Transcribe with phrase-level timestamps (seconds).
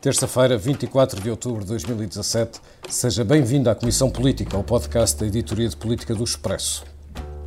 [0.00, 5.68] Terça-feira, 24 de outubro de 2017, seja bem-vindo à Comissão Política, ao podcast da Editoria
[5.68, 6.84] de Política do Expresso.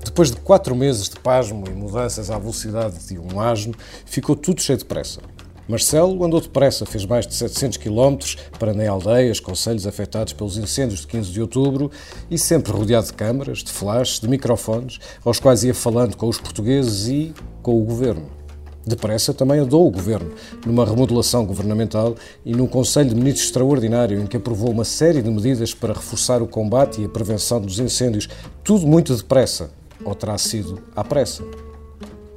[0.03, 3.73] Depois de quatro meses de pasmo e mudanças à velocidade de um asno,
[4.05, 5.21] ficou tudo cheio de pressa.
[5.65, 8.17] Marcelo andou depressa, fez mais de 700 km
[8.59, 11.89] para nem aldeias, conselhos afetados pelos incêndios de 15 de outubro
[12.29, 16.37] e sempre rodeado de câmaras, de flashes, de microfones, aos quais ia falando com os
[16.37, 17.33] portugueses e
[17.63, 18.40] com o governo.
[18.85, 20.31] Depressa também andou o Governo,
[20.65, 25.29] numa remodelação governamental e num Conselho de Ministros extraordinário em que aprovou uma série de
[25.29, 28.27] medidas para reforçar o combate e a prevenção dos incêndios.
[28.63, 29.69] Tudo muito depressa,
[30.03, 31.43] ou terá sido à pressa.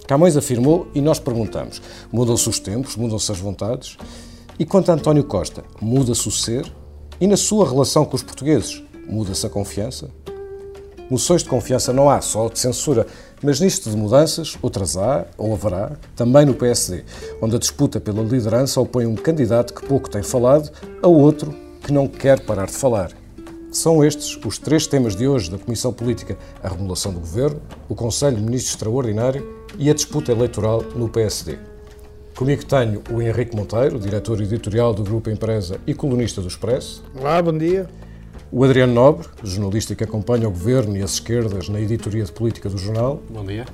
[0.07, 1.81] Camões afirmou e nós perguntamos:
[2.13, 3.97] mudam-se os tempos, mudam-se as vontades?
[4.59, 6.71] E quanto a António Costa, muda-se o ser?
[7.21, 10.11] E na sua relação com os portugueses, muda-se a confiança?
[11.11, 13.07] Moções de confiança não há, só de censura.
[13.43, 17.05] Mas nisto de mudanças, outras há, ou haverá, também no PSD,
[17.43, 20.71] onde a disputa pela liderança opõe um candidato que pouco tem falado
[21.03, 23.11] a outro que não quer parar de falar.
[23.71, 27.95] São estes os três temas de hoje da Comissão Política: a remodelação do governo, o
[27.95, 29.47] Conselho de Ministros Extraordinário
[29.79, 31.59] e a disputa eleitoral no PSD.
[32.35, 37.05] Comigo tenho o Henrique Monteiro, diretor editorial do Grupo Empresa e colunista do Expresso.
[37.15, 37.89] Olá, bom dia.
[38.57, 42.71] O Adriano Nobre, jornalista que acompanha o governo e as esquerdas na editoria de política
[42.71, 43.21] do jornal.
[43.29, 43.67] Bom dia.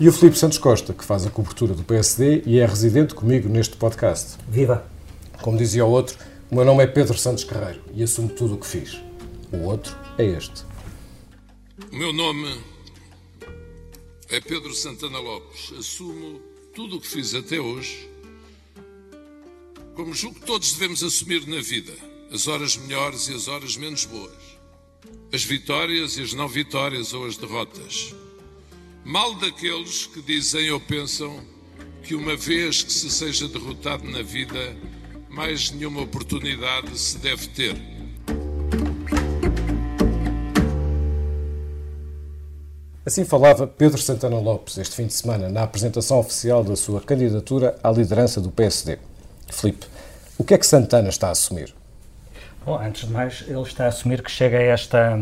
[0.00, 3.46] E o Filipe Santos Costa, que faz a cobertura do PSD e é residente comigo
[3.46, 4.38] neste podcast.
[4.48, 4.90] Viva!
[5.42, 6.16] Como dizia o outro,
[6.50, 8.98] o meu nome é Pedro Santos Carreiro e assumo tudo o que fiz.
[9.52, 10.64] O outro é este.
[11.92, 12.58] O meu nome
[14.30, 15.74] é Pedro Santana Lopes.
[15.78, 16.40] Assumo
[16.74, 18.08] tudo o que fiz até hoje,
[19.94, 24.04] como julgo que todos devemos assumir na vida as horas melhores e as horas menos
[24.04, 24.32] boas,
[25.32, 28.14] as vitórias e as não vitórias ou as derrotas.
[29.04, 31.40] Mal daqueles que dizem ou pensam
[32.02, 34.76] que uma vez que se seja derrotado na vida,
[35.28, 37.76] mais nenhuma oportunidade se deve ter.
[43.04, 47.78] Assim falava Pedro Santana Lopes este fim de semana na apresentação oficial da sua candidatura
[47.80, 48.98] à liderança do PSD.
[49.48, 49.86] Filipe,
[50.36, 51.72] o que é que Santana está a assumir?
[52.66, 55.16] Bom, antes de mais, ele está a assumir que chega a esta,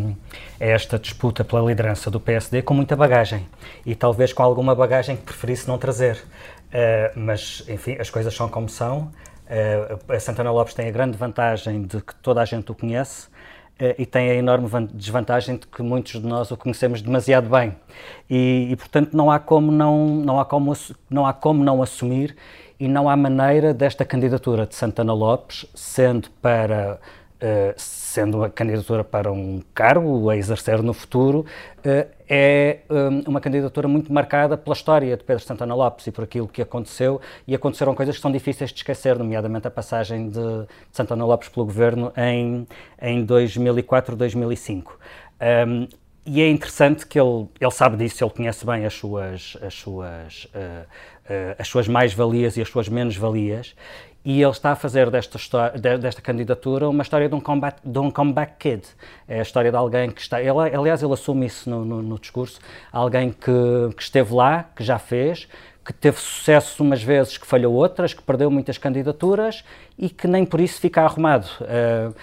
[0.59, 3.47] a esta disputa pela liderança do PSD com muita bagagem
[3.85, 6.17] e talvez com alguma bagagem que preferisse não trazer.
[6.17, 9.13] Uh, mas, enfim, as coisas são como são.
[9.45, 13.95] Uh, Santana Lopes tem a grande vantagem de que toda a gente o conhece uh,
[13.99, 17.77] e tem a enorme desvantagem de que muitos de nós o conhecemos demasiado bem.
[18.31, 20.73] E, e, portanto, não há, como não, não, há como,
[21.11, 22.35] não há como não assumir
[22.81, 26.99] e não há maneira desta candidatura de Santana Lopes, sendo para
[27.77, 31.45] sendo uma candidatura para um cargo a exercer no futuro,
[31.81, 36.25] uh, é um, uma candidatura muito marcada pela história de Pedro Santana Lopes e por
[36.25, 40.67] aquilo que aconteceu, e aconteceram coisas que são difíceis de esquecer, nomeadamente a passagem de,
[40.91, 42.67] Santana Lopes pelo governo em,
[43.01, 44.93] em 2004-2005.
[45.67, 45.89] Um,
[46.27, 50.45] e é interessante que ele, ele sabe disso, ele conhece bem as suas, as suas,
[50.55, 50.87] uh,
[51.59, 53.75] as suas mais-valias e as suas menos-valias,
[54.25, 57.99] e ele está a fazer desta, história, desta candidatura uma história de um, combat, de
[57.99, 58.83] um comeback kid.
[59.29, 60.41] É a história de alguém que está.
[60.41, 62.59] Ele, aliás, ele assume isso no, no, no discurso.
[62.91, 65.47] Alguém que, que, esteve lá, que já fez,
[65.85, 69.63] que teve sucesso umas vezes, que falhou outras, que perdeu muitas candidaturas
[69.99, 71.47] e que nem por isso fica arrumado.
[71.61, 72.15] Uh,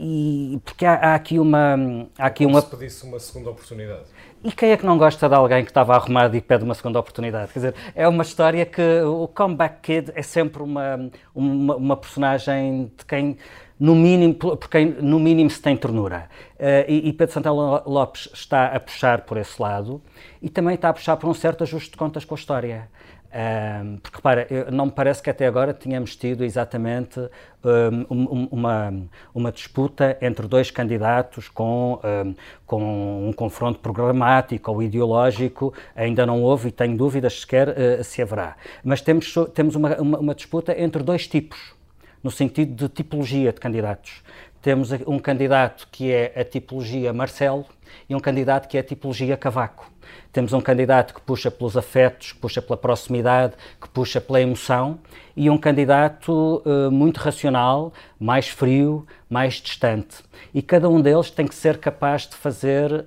[0.00, 2.06] e porque há, há, aqui uma.
[2.16, 2.62] Há aqui Como uma...
[2.62, 4.04] se pedisse uma segunda oportunidade.
[4.42, 7.00] E quem é que não gosta de alguém que estava arrumado e pede uma segunda
[7.00, 7.52] oportunidade?
[7.52, 12.92] Quer dizer, é uma história que o Comeback Kid é sempre uma, uma, uma personagem
[12.96, 13.36] de quem,
[13.80, 16.28] no mínimo, por quem no mínimo se tem ternura.
[16.54, 20.00] Uh, e, e, Pedro Santana Lopes está a puxar por esse lado
[20.40, 22.88] e também está a puxar por um certo ajuste de contas com a história.
[23.30, 27.20] Um, porque, repara, não me parece que até agora tínhamos tido exatamente
[27.62, 28.94] um, uma,
[29.34, 32.34] uma disputa entre dois candidatos com, um,
[32.66, 35.74] com um confronto programático ou ideológico.
[35.94, 38.56] Ainda não houve e tenho dúvidas sequer uh, se haverá.
[38.82, 41.74] Mas temos, temos uma, uma, uma disputa entre dois tipos,
[42.22, 44.22] no sentido de tipologia de candidatos.
[44.60, 47.64] Temos um candidato que é a tipologia Marcelo
[48.08, 49.90] e um candidato que é a tipologia Cavaco.
[50.32, 54.98] Temos um candidato que puxa pelos afetos, que puxa pela proximidade, que puxa pela emoção,
[55.36, 60.16] e um candidato uh, muito racional, mais frio, mais distante.
[60.52, 63.06] E cada um deles tem que ser capaz de fazer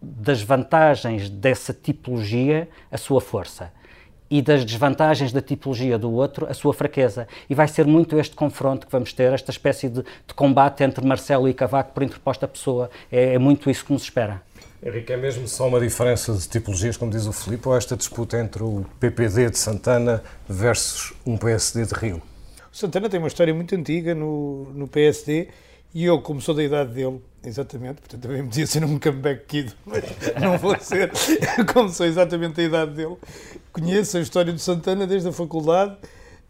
[0.00, 3.70] das vantagens dessa tipologia a sua força
[4.34, 7.28] e das desvantagens da tipologia do outro a sua fraqueza.
[7.48, 11.06] E vai ser muito este confronto que vamos ter, esta espécie de, de combate entre
[11.06, 12.90] Marcelo e Cavaco por interposta pessoa.
[13.12, 14.42] É, é muito isso que nos espera.
[14.82, 18.36] Henrique, é mesmo só uma diferença de tipologias, como diz o Filipe, ou esta disputa
[18.40, 22.20] entre o PPD de Santana versus um PSD de Rio?
[22.72, 25.46] Santana tem uma história muito antiga no, no PSD
[25.94, 29.74] e eu, como sou da idade dele, exatamente, portanto também dizia ser um comeback kid,
[29.84, 30.02] mas
[30.40, 31.10] não vou ser,
[31.72, 33.16] como sou exatamente da idade dele,
[33.72, 35.96] conheço a história do Santana desde a faculdade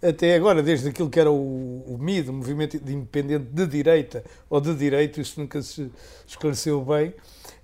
[0.02, 4.22] até agora, desde aquilo que era o, o MID, o Movimento de Independente de Direita,
[4.50, 5.90] ou de Direito, isso nunca se
[6.26, 7.14] esclareceu bem,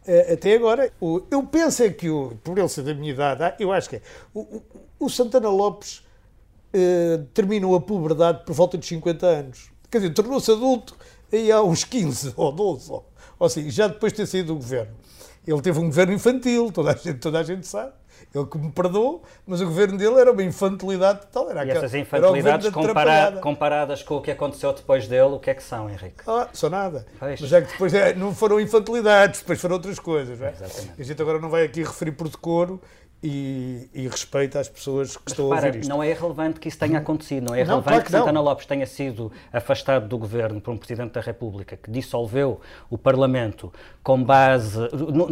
[0.06, 0.90] eh, até agora,
[1.30, 3.96] eu penso é que, o, por ele ser da minha idade, ah, eu acho que
[3.96, 4.02] é,
[4.34, 4.62] o,
[4.98, 6.02] o Santana Lopes
[6.72, 9.70] eh, terminou a puberdade por volta de 50 anos.
[9.90, 10.96] Quer dizer, tornou-se adulto
[11.32, 13.04] aí há uns 15 ou 12, ou,
[13.40, 14.92] ou assim, já depois de ter saído do governo.
[15.46, 17.92] Ele teve um governo infantil, toda a gente, toda a gente sabe.
[18.34, 21.50] Ele que me perdoou, mas o governo dele era uma infantilidade total.
[21.50, 25.54] Era e essas infantilidades compara comparadas com o que aconteceu depois dele, o que é
[25.54, 26.22] que são, Henrique?
[26.26, 27.06] Ah, são nada.
[27.18, 27.40] Pois.
[27.40, 30.40] Mas é que depois é, não foram infantilidades, depois foram outras coisas.
[30.40, 30.50] É?
[30.50, 31.00] Exatamente.
[31.00, 32.78] A gente agora não vai aqui referir por decoro
[33.22, 35.88] e, e respeito às pessoas que Mas, estão para, a ouvir isto.
[35.88, 38.40] Não é relevante que isso tenha acontecido, não é não, relevante claro que, que Santana
[38.40, 43.70] Lopes tenha sido afastado do governo por um Presidente da República que dissolveu o Parlamento
[44.02, 44.78] com base,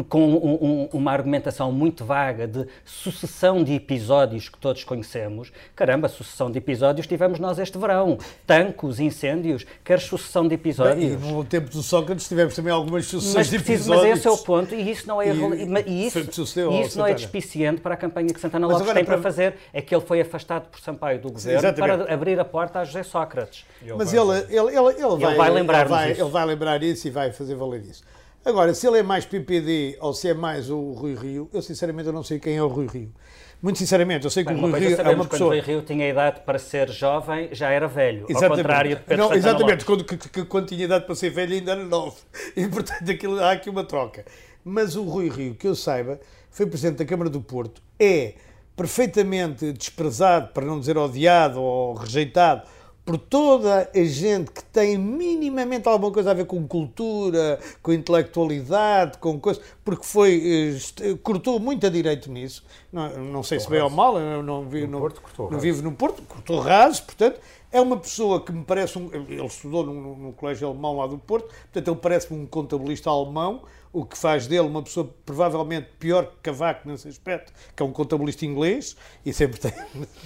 [0.08, 5.50] com um, um, uma argumentação muito vaga de sucessão de episódios que todos conhecemos.
[5.74, 8.18] Caramba, sucessão de episódios tivemos nós este verão.
[8.46, 11.16] Tancos, incêndios, quer sucessão de episódios.
[11.16, 14.08] Bem, e no tempo do Sócrates tivemos também algumas sucessões mas, de episódios.
[14.08, 17.06] Mas esse é o ponto e isso não é, e, e isso, e isso não
[17.06, 19.14] é despiciente para a campanha que Santana Lopes tem para...
[19.14, 19.56] para fazer.
[19.72, 22.04] É que ele foi afastado por Sampaio do governo Exatamente.
[22.04, 23.64] para abrir a porta a José Sócrates.
[23.96, 27.06] Mas ele, ele, ele, ele, vai, ele vai lembrar ele vai, ele vai lembrar isso
[27.06, 28.02] e vai fazer valer isso.
[28.44, 32.06] Agora, se ele é mais PPD ou se é mais o Rui Rio, eu sinceramente
[32.06, 33.12] eu não sei quem é o Rui Rio.
[33.60, 35.28] Muito sinceramente, eu sei que Bem, o Rui Rio é uma pessoa.
[35.28, 38.24] Quando o Rui Rio tinha idade para ser jovem, já era velho.
[38.28, 38.50] Exatamente.
[38.50, 41.54] Ao contrário de Pedro não, Exatamente, quando, que, que, quando tinha idade para ser velho
[41.54, 42.16] ainda era novo.
[42.56, 44.24] E portanto aquilo, há aqui uma troca.
[44.64, 46.20] Mas o Rui Rio, que eu saiba,
[46.58, 48.34] foi presidente da Câmara do Porto, é
[48.74, 52.62] perfeitamente desprezado, para não dizer odiado ou rejeitado
[53.04, 59.18] por toda a gente que tem minimamente alguma coisa a ver com cultura, com intelectualidade,
[59.18, 62.64] com coisas, porque foi eh, cortou muito a direito nisso.
[62.92, 65.80] Não, não sei se bem ou mal, eu não, vi, no não, Porto, não vivo
[65.80, 69.12] no Porto, cortou raso, portanto, é uma pessoa que me parece um.
[69.12, 73.62] Ele estudou no, no colégio alemão lá do Porto, portanto, ele parece-me um contabilista alemão
[73.92, 77.92] o que faz dele uma pessoa provavelmente pior que Cavaco nesse aspecto, que é um
[77.92, 79.72] contabilista inglês e sempre tem,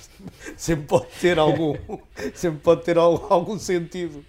[0.56, 1.74] sempre pode ter algum,
[2.34, 4.24] sempre pode ter algum sentido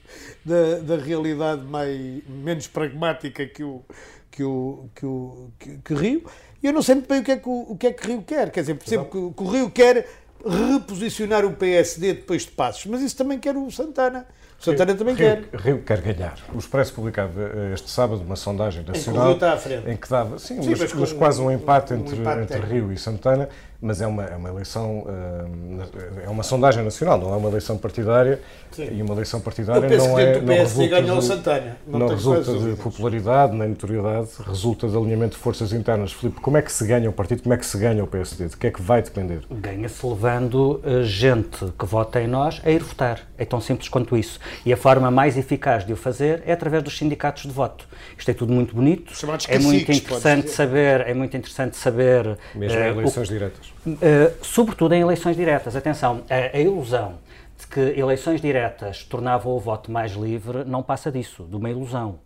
[0.45, 3.83] da, da realidade mais, menos pragmática que o,
[4.29, 6.23] que o, que o que, que Rio.
[6.61, 8.07] E eu não sei muito bem o que é que o, o que é que
[8.07, 10.07] Rio quer, quer dizer, percebo que, que o Rio quer
[10.45, 14.25] reposicionar o PSD depois de passos, mas isso também quer o Santana.
[14.59, 15.59] Santana também Rio, quer.
[15.59, 16.37] Rio quer ganhar.
[16.53, 20.61] O Expresso publicava eh, este sábado uma sondagem nacional em que, em que dava sim,
[20.61, 23.49] sim mas, mas, mas quase um empate um entre, empate entre Rio e Santana
[23.83, 27.77] mas é uma, é uma eleição, eh, é uma sondagem nacional, não é uma eleição
[27.77, 28.39] partidária.
[28.71, 28.87] Sim.
[28.91, 30.41] E uma eleição partidária não é.
[30.41, 35.73] Não resulta, de, não, não resulta de popularidade nem notoriedade, resulta de alinhamento de forças
[35.73, 36.13] internas.
[36.13, 38.47] Filipe, como é que se ganha o partido, como é que se ganha o PSD?
[38.47, 39.41] De que é que vai depender?
[39.51, 43.19] Ganha-se levando eh, gente que vota em nós a ir votar.
[43.37, 44.39] É tão simples quanto isso.
[44.65, 47.85] E a forma mais eficaz de o fazer é através dos sindicatos de voto.
[48.17, 49.13] Isto é tudo muito bonito.
[49.49, 52.37] é muito interessante saber, é muito interessante saber.
[52.55, 53.72] Mesmo em uh, eleições o, diretas.
[53.85, 55.75] Uh, sobretudo em eleições diretas.
[55.75, 57.15] Atenção, a, a, ilusão
[57.59, 62.19] de que eleições diretas tornavam o voto mais livre não passa disso, de uma ilusão.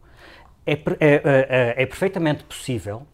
[0.65, 3.07] É, é, é, é perfeitamente possível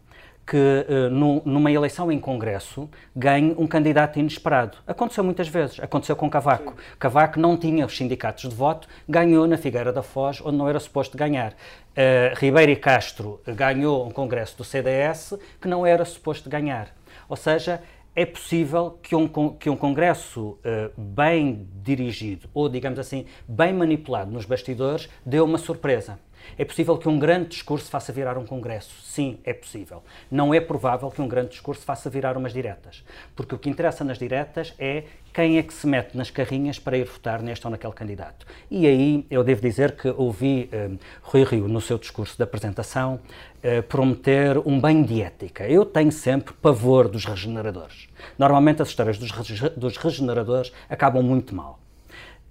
[0.45, 4.77] que uh, numa eleição em Congresso ganhe um candidato inesperado.
[4.85, 5.79] Aconteceu muitas vezes.
[5.79, 6.71] Aconteceu com Cavaco.
[6.71, 6.77] Sim.
[6.99, 10.79] Cavaco não tinha os sindicatos de voto, ganhou na Figueira da Foz, onde não era
[10.79, 11.53] suposto ganhar.
[11.53, 16.89] Uh, Ribeiro e Castro ganhou um Congresso do CDS que não era suposto ganhar.
[17.29, 17.81] Ou seja,
[18.15, 24.31] é possível que um, que um Congresso uh, bem dirigido, ou digamos assim, bem manipulado
[24.31, 26.19] nos bastidores, dê uma surpresa.
[26.57, 28.93] É possível que um grande discurso faça virar um Congresso?
[29.03, 30.03] Sim, é possível.
[30.29, 33.03] Não é provável que um grande discurso faça virar umas diretas.
[33.35, 36.97] Porque o que interessa nas diretas é quem é que se mete nas carrinhas para
[36.97, 38.45] ir votar neste ou naquele candidato.
[38.69, 43.19] E aí eu devo dizer que ouvi uh, Rui Rio, no seu discurso de apresentação,
[43.63, 45.67] uh, prometer um banho de ética.
[45.67, 48.07] Eu tenho sempre pavor dos regeneradores.
[48.37, 49.31] Normalmente as histórias dos,
[49.75, 51.79] dos regeneradores acabam muito mal.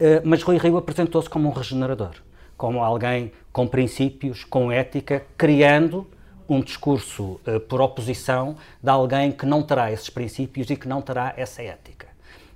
[0.00, 2.16] Uh, mas Rui Rio apresentou-se como um regenerador
[2.62, 6.06] como alguém com princípios, com ética, criando
[6.48, 11.02] um discurso uh, por oposição de alguém que não terá esses princípios e que não
[11.02, 12.06] terá essa ética.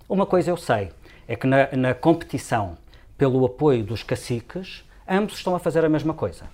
[0.09, 0.91] Uma coisa eu sei,
[1.27, 2.79] é que na, na competição
[3.19, 6.45] pelo apoio dos caciques, ambos estão a fazer a mesma coisa.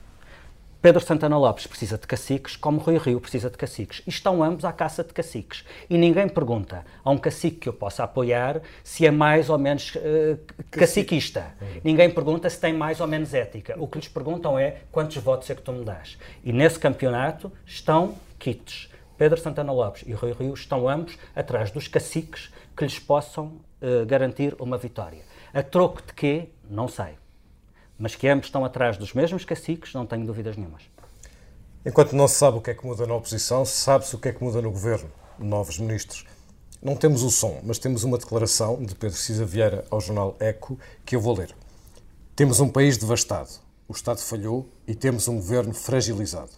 [0.82, 4.02] Pedro Santana Lopes precisa de caciques, como Rui Rio precisa de caciques.
[4.04, 5.64] E estão ambos à caça de caciques.
[5.88, 9.94] E ninguém pergunta a um cacique que eu possa apoiar se é mais ou menos
[9.94, 10.36] uh,
[10.72, 11.54] caciquista.
[11.84, 13.76] Ninguém pergunta se tem mais ou menos ética.
[13.78, 16.18] O que lhes perguntam é quantos votos é que tu me dás.
[16.42, 18.90] E nesse campeonato estão kits.
[19.16, 24.04] Pedro Santana Lopes e Rui Rio estão ambos atrás dos caciques que lhes possam uh,
[24.04, 25.22] garantir uma vitória.
[25.54, 26.48] A troco de quê?
[26.68, 27.21] Não sei
[28.02, 30.82] mas que ambos estão atrás dos mesmos caciques, não tenho dúvidas nenhumas.
[31.87, 34.32] Enquanto não se sabe o que é que muda na oposição, sabe-se o que é
[34.32, 35.09] que muda no governo.
[35.38, 36.26] Novos ministros.
[36.82, 40.76] Não temos o som, mas temos uma declaração de Pedro Cisa Vieira ao jornal Eco
[41.06, 41.54] que eu vou ler.
[42.35, 43.50] Temos um país devastado,
[43.87, 46.50] o Estado falhou e temos um governo fragilizado.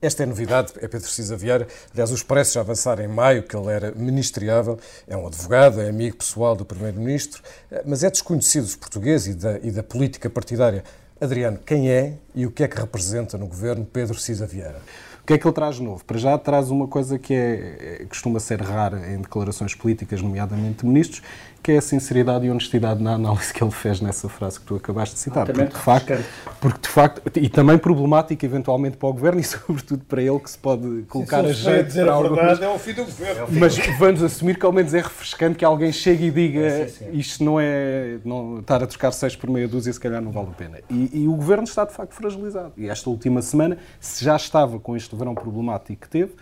[0.00, 1.66] Esta é a novidade, é Pedro Cisa Vieira.
[1.92, 4.78] Aliás, os preços já avançaram em maio, que ele era ministriável,
[5.08, 7.42] é um advogado, é amigo pessoal do Primeiro-Ministro,
[7.84, 10.84] mas é desconhecido dos portugueses e da, e da política partidária.
[11.20, 14.80] Adriano, quem é e o que é que representa no governo Pedro Cisa Vieira?
[15.20, 16.04] O que é que ele traz de novo?
[16.04, 20.86] Para já traz uma coisa que é, costuma ser rara em declarações políticas, nomeadamente de
[20.86, 21.22] ministros,
[21.62, 24.76] que é a sinceridade e honestidade na análise que ele fez nessa frase que tu
[24.76, 25.46] acabaste de citar.
[25.46, 26.24] Porque de, facto,
[26.60, 30.50] porque de facto, e também problemática eventualmente para o governo e sobretudo para ele que
[30.50, 32.34] se pode colocar Sim, a jeito dizer para a algo.
[32.34, 33.46] verdade, é o fim do governo.
[33.50, 37.04] Mas vamos assumir que ao menos é refrescante que alguém chegue e diga é, sim,
[37.04, 37.10] sim.
[37.12, 40.48] isto não é não, estar a trocar seis por meia dúzia se calhar não vale
[40.48, 40.78] a pena.
[40.88, 42.72] E, e o governo está de facto fragilizado.
[42.76, 46.32] E esta última semana, se já estava com este verão problemático que teve,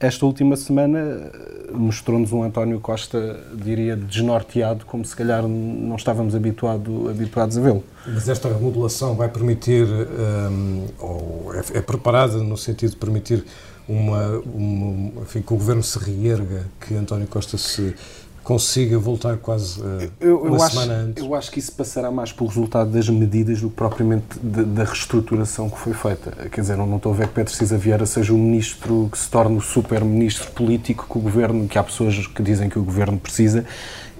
[0.00, 6.34] esta última semana eh, mostrou-nos um António Costa, diria, desnorteado, como se calhar não estávamos
[6.34, 7.82] habituado, habituados a vê-lo.
[8.06, 13.44] Mas esta remodelação vai permitir, um, ou é, é, preparada no sentido de permitir
[13.88, 17.94] uma, uma, enfim, que o governo se reerga, que António Costa se
[18.48, 21.22] consiga voltar quase uh, eu, eu uma acho, semana antes.
[21.22, 24.84] Eu acho que isso passará mais pelo resultado das medidas do que propriamente de, da
[24.84, 26.30] reestruturação que foi feita.
[26.48, 29.28] Quer dizer, não, estou a ver que Pedro Cisa Vieira seja o ministro que se
[29.28, 33.18] torne o super-ministro político que o governo, que há pessoas que dizem que o governo
[33.18, 33.66] precisa,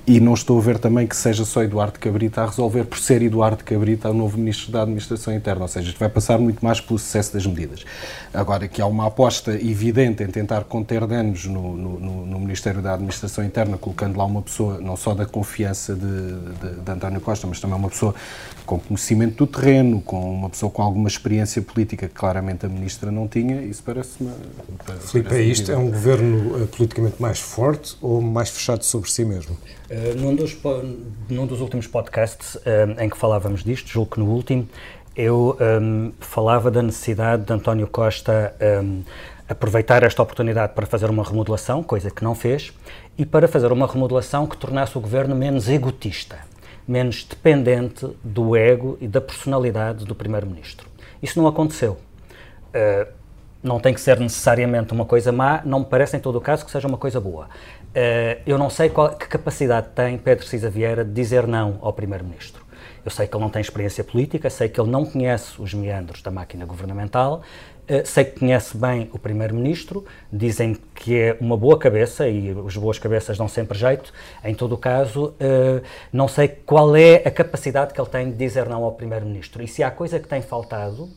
[0.08, 3.20] e não estou a ver também que seja só Eduardo Cabrita a resolver, por ser
[3.20, 5.60] Eduardo Cabrita o novo Ministro da Administração Interna.
[5.60, 7.84] Ou seja, isto vai passar muito mais pelo sucesso das medidas.
[8.32, 12.94] Agora, que há uma aposta evidente em tentar conter danos no, no, no Ministério da
[12.94, 17.46] Administração Interna, colocando lá uma pessoa, não só da confiança de, de, de António Costa,
[17.46, 18.14] mas também uma pessoa
[18.68, 23.10] com conhecimento do terreno, com uma pessoa com alguma experiência política que claramente a Ministra
[23.10, 24.30] não tinha, isso parece-me.
[24.84, 25.72] Parece Filipe, é isto?
[25.72, 29.56] É um governo uh, politicamente mais forte ou mais fechado sobre si mesmo?
[29.90, 30.54] Uh, num, dos,
[31.30, 32.60] num dos últimos podcasts uh,
[33.00, 34.68] em que falávamos disto, julgo que no último,
[35.16, 39.02] eu um, falava da necessidade de António Costa um,
[39.48, 42.70] aproveitar esta oportunidade para fazer uma remodelação, coisa que não fez,
[43.16, 46.38] e para fazer uma remodelação que tornasse o governo menos egotista,
[46.88, 50.88] menos dependente do ego e da personalidade do primeiro-ministro.
[51.22, 51.98] Isso não aconteceu.
[52.72, 53.12] Uh,
[53.62, 56.64] não tem que ser necessariamente uma coisa má, não me parece em todo o caso
[56.64, 57.46] que seja uma coisa boa.
[57.46, 61.92] Uh, eu não sei qual, que capacidade tem Pedro Cisa Vieira de dizer não ao
[61.92, 62.66] Primeiro-Ministro.
[63.04, 66.22] Eu sei que ele não tem experiência política, sei que ele não conhece os meandros
[66.22, 67.42] da máquina governamental,
[68.04, 72.98] sei que conhece bem o Primeiro-Ministro, dizem que é uma boa cabeça e as boas
[72.98, 74.12] cabeças dão sempre jeito.
[74.44, 78.36] Em todo o caso, uh, não sei qual é a capacidade que ele tem de
[78.36, 79.62] dizer não ao Primeiro-Ministro.
[79.62, 81.08] E se há coisa que tem faltado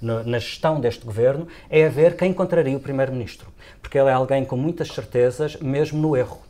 [0.00, 3.52] na gestão deste governo, é haver quem encontraria o Primeiro-Ministro
[3.92, 6.40] porque ele é alguém com muitas certezas, mesmo no erro.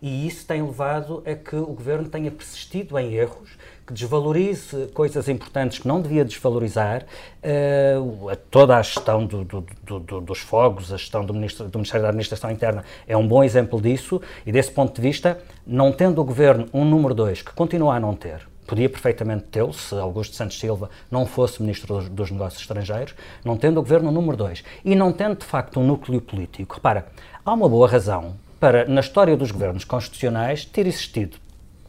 [0.00, 3.50] E isso tem levado a que o governo tenha persistido em erros,
[3.88, 7.06] que desvalorize coisas importantes que não devia desvalorizar,
[7.42, 9.64] uh, toda a gestão do, do,
[9.98, 13.42] do, dos fogos, a gestão do, ministro, do Ministério da Administração Interna é um bom
[13.42, 17.50] exemplo disso, e desse ponto de vista, não tendo o governo um número dois, que
[17.52, 22.10] continua a não ter, podia perfeitamente tê-lo se Augusto Santos Silva não fosse Ministro dos,
[22.10, 25.86] dos, Negócios Estrangeiros, não tendo o governo número dois e não tendo de facto um
[25.86, 26.74] núcleo político.
[26.74, 27.06] Repara,
[27.42, 31.38] há uma boa razão para, na história dos governos constitucionais, ter existido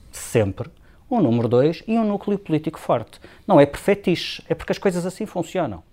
[0.09, 0.69] sempre
[1.09, 3.19] um número dois e um núcleo político forte.
[3.47, 5.83] Não é perfeitice, é porque as coisas assim funcionam.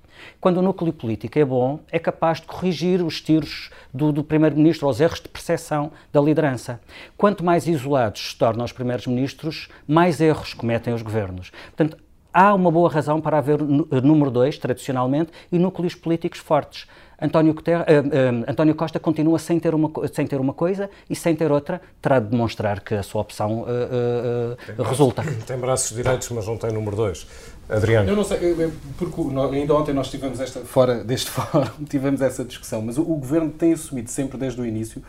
[0.41, 4.89] Quando o núcleo político é bom, é capaz de corrigir os tiros do, do primeiro-ministro,
[4.89, 6.81] os erros de percepção da liderança.
[7.17, 11.51] Quanto mais isolados se tornam os primeiros-ministros, mais erros cometem os governos.
[11.67, 11.99] Portanto,
[12.33, 16.87] há uma boa razão para haver número dois, tradicionalmente, e núcleos políticos fortes.
[17.21, 21.17] António, Guterres, uh, uh, António, Costa continua sem ter, uma, sem ter uma coisa e
[21.17, 25.23] sem ter outra, terá de demonstrar que a sua opção uh, tem resulta.
[25.23, 27.27] Braços, tem braços direitos, mas não tem número dois.
[27.69, 28.09] Adriano.
[28.09, 28.39] Eu não sei,
[28.97, 29.21] porque
[29.53, 33.51] ainda ontem nós tivemos esta, fora deste fórum, tivemos essa discussão, mas o, o, Governo
[33.51, 35.03] tem assumido sempre desde o início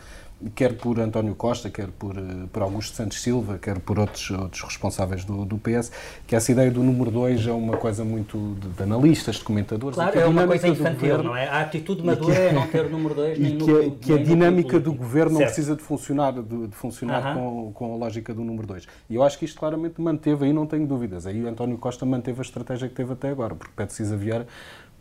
[0.54, 4.62] quer por António Costa, quer por, eh, por Augusto Santos Silva, quer por outros, outros
[4.62, 5.90] responsáveis do, do PS,
[6.26, 9.96] que essa ideia do número 2 é uma coisa muito de, de analistas, de comentadores.
[9.96, 11.48] Claro, é uma coisa infantil, governo, não é?
[11.48, 14.78] A atitude madura é não ter o número 2 nem que, número, que a dinâmica
[14.78, 15.40] do governo certo.
[15.40, 17.34] não precisa de funcionar, de, de funcionar uh -huh.
[17.34, 18.86] com, com a lógica do número 2.
[19.10, 21.26] E eu acho que isto claramente manteve, aí não tenho dúvidas.
[21.26, 24.46] Aí o António Costa manteve a estratégia que teve até agora, porque Pedro Cisa Vieira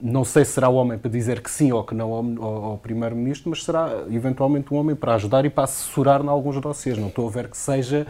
[0.02, 2.78] não sei se será o homem para dizer que sim ou que não ao, ao
[2.78, 6.98] Primeiro-Ministro, mas será eventualmente um homem para ajudar e para assessorar em alguns dossiês.
[6.98, 8.06] Não estou a ver que seja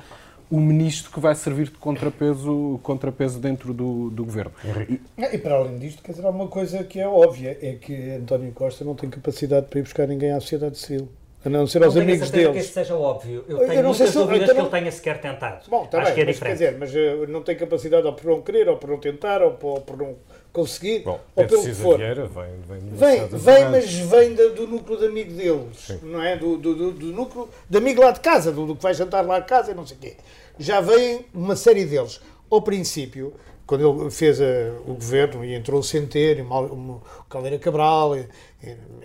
[0.49, 4.51] o ministro que vai servir de contrapeso, contrapeso dentro do, do governo.
[4.89, 8.11] E, e, para além disto, quer dizer, há uma coisa que é óbvia, é que
[8.11, 11.09] António Costa não tem capacidade para ir buscar ninguém à sociedade civil.
[11.45, 12.51] A não ser aos não amigos deles.
[12.51, 13.45] que isso seja óbvio.
[13.47, 15.69] Eu tenho eu não muitas dúvidas que ele tenha sequer tentado.
[15.69, 16.57] Bom, está Acho bem, que é mas, diferente.
[16.57, 19.41] Quer dizer, mas uh, não tem capacidade ou por não querer, ou por não tentar,
[19.41, 20.15] ou por, ou por não
[20.51, 21.97] conseguir, Bom, ou pelo que for.
[21.97, 25.99] Vieira vem, vem, vem, vem mas vem do núcleo de amigo deles, Sim.
[26.03, 26.35] não é?
[26.35, 29.25] Do, do, do, do, núcleo de amigo lá de casa, do, do que vai jantar
[29.25, 30.15] lá de casa e não sei o quê.
[30.57, 32.19] Já vem uma série deles.
[32.49, 33.33] Ao princípio,
[33.67, 34.45] quando ele fez a,
[34.85, 38.25] o governo e entrou o Centeno, o Caldeira Cabral, e,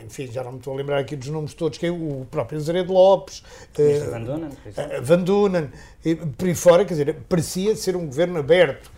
[0.04, 2.58] enfim, já não me estou a lembrar aqui dos nomes todos, que é o próprio
[2.58, 3.42] Azeredo Lopes,
[3.78, 5.70] uh, Van Dunen, uh, Van Dunen,
[6.04, 8.90] e, por aí fora, quer dizer, parecia ser um governo aberto.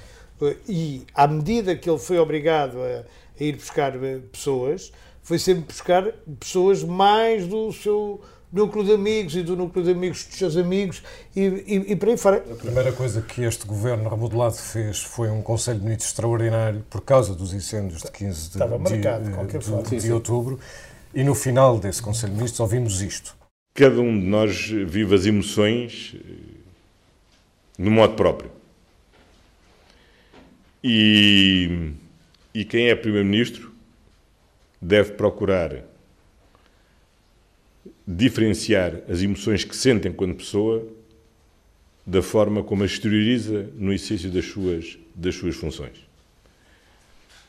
[0.69, 3.05] E à medida que ele foi obrigado a,
[3.41, 3.93] a ir buscar
[4.31, 6.05] pessoas, foi sempre buscar
[6.39, 8.21] pessoas mais do seu
[8.55, 11.03] núcleo de amigos e do núcleo de amigos dos seus amigos
[11.35, 12.45] e, e, e por aí fora.
[12.49, 17.01] A primeira coisa que este governo remodelado fez foi um Conselho de Ministros extraordinário por
[17.01, 20.61] causa dos incêndios de 15 de, Estava marcado, de, de, de, de outubro
[21.13, 23.35] e no final desse Conselho de Ministros ouvimos isto.
[23.75, 26.21] Cada um de nós vive as emoções eh,
[27.77, 28.51] no modo próprio.
[30.87, 31.93] E,
[32.53, 33.73] e quem é Primeiro-Ministro
[34.79, 35.83] deve procurar
[38.07, 40.87] diferenciar as emoções que sentem quando pessoa
[42.07, 45.97] da forma como as exterioriza no exercício das suas, das suas funções.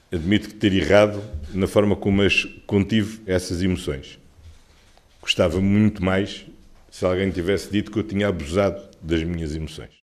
[0.09, 1.21] Admito que ter errado
[1.53, 4.17] na forma como as contive essas emoções.
[5.19, 6.45] Gostava muito mais
[6.89, 10.04] se alguém tivesse dito que eu tinha abusado das minhas emoções.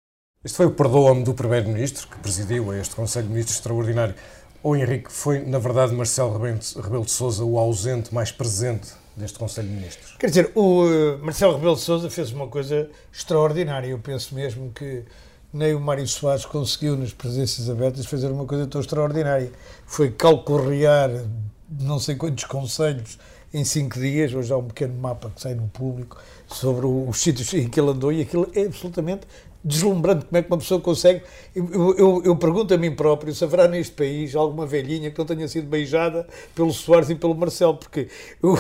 [0.48, 4.15] Este foi o perdoa-me do Primeiro-Ministro, que presidiu este Conselho de Ministros extraordinário.
[4.63, 9.67] Ou Henrique, foi, na verdade, Marcelo Rebelo de Sousa o ausente mais presente deste Conselho
[9.67, 10.15] de Ministros.
[10.17, 13.89] Quer dizer, o eh, Marcelo Rebelo de Sousa fez uma coisa extraordinária.
[13.89, 15.04] Eu penso mesmo que
[15.52, 19.52] nem o Mário Soares conseguiu nas presenças abertas fazer uma coisa tão extraordinária.
[19.86, 21.10] Foi calcorrear
[21.69, 23.19] não sei quantos conselhos
[23.54, 24.34] em cinco dias.
[24.34, 26.17] Hoje há um pequeno mapa que sai no público
[26.48, 29.28] sobre os sítios em que ele andou e aquilo é absolutamente
[29.67, 31.23] deslumbrante como é que uma pessoa consegue.
[31.53, 35.25] Eu, eu, eu, pergunto a mim próprio se haverá neste país alguma velhinha que não
[35.25, 36.25] tenha sido beijada
[36.56, 38.08] pelo Soares e pelo Marcelo, porque
[38.41, 38.58] o,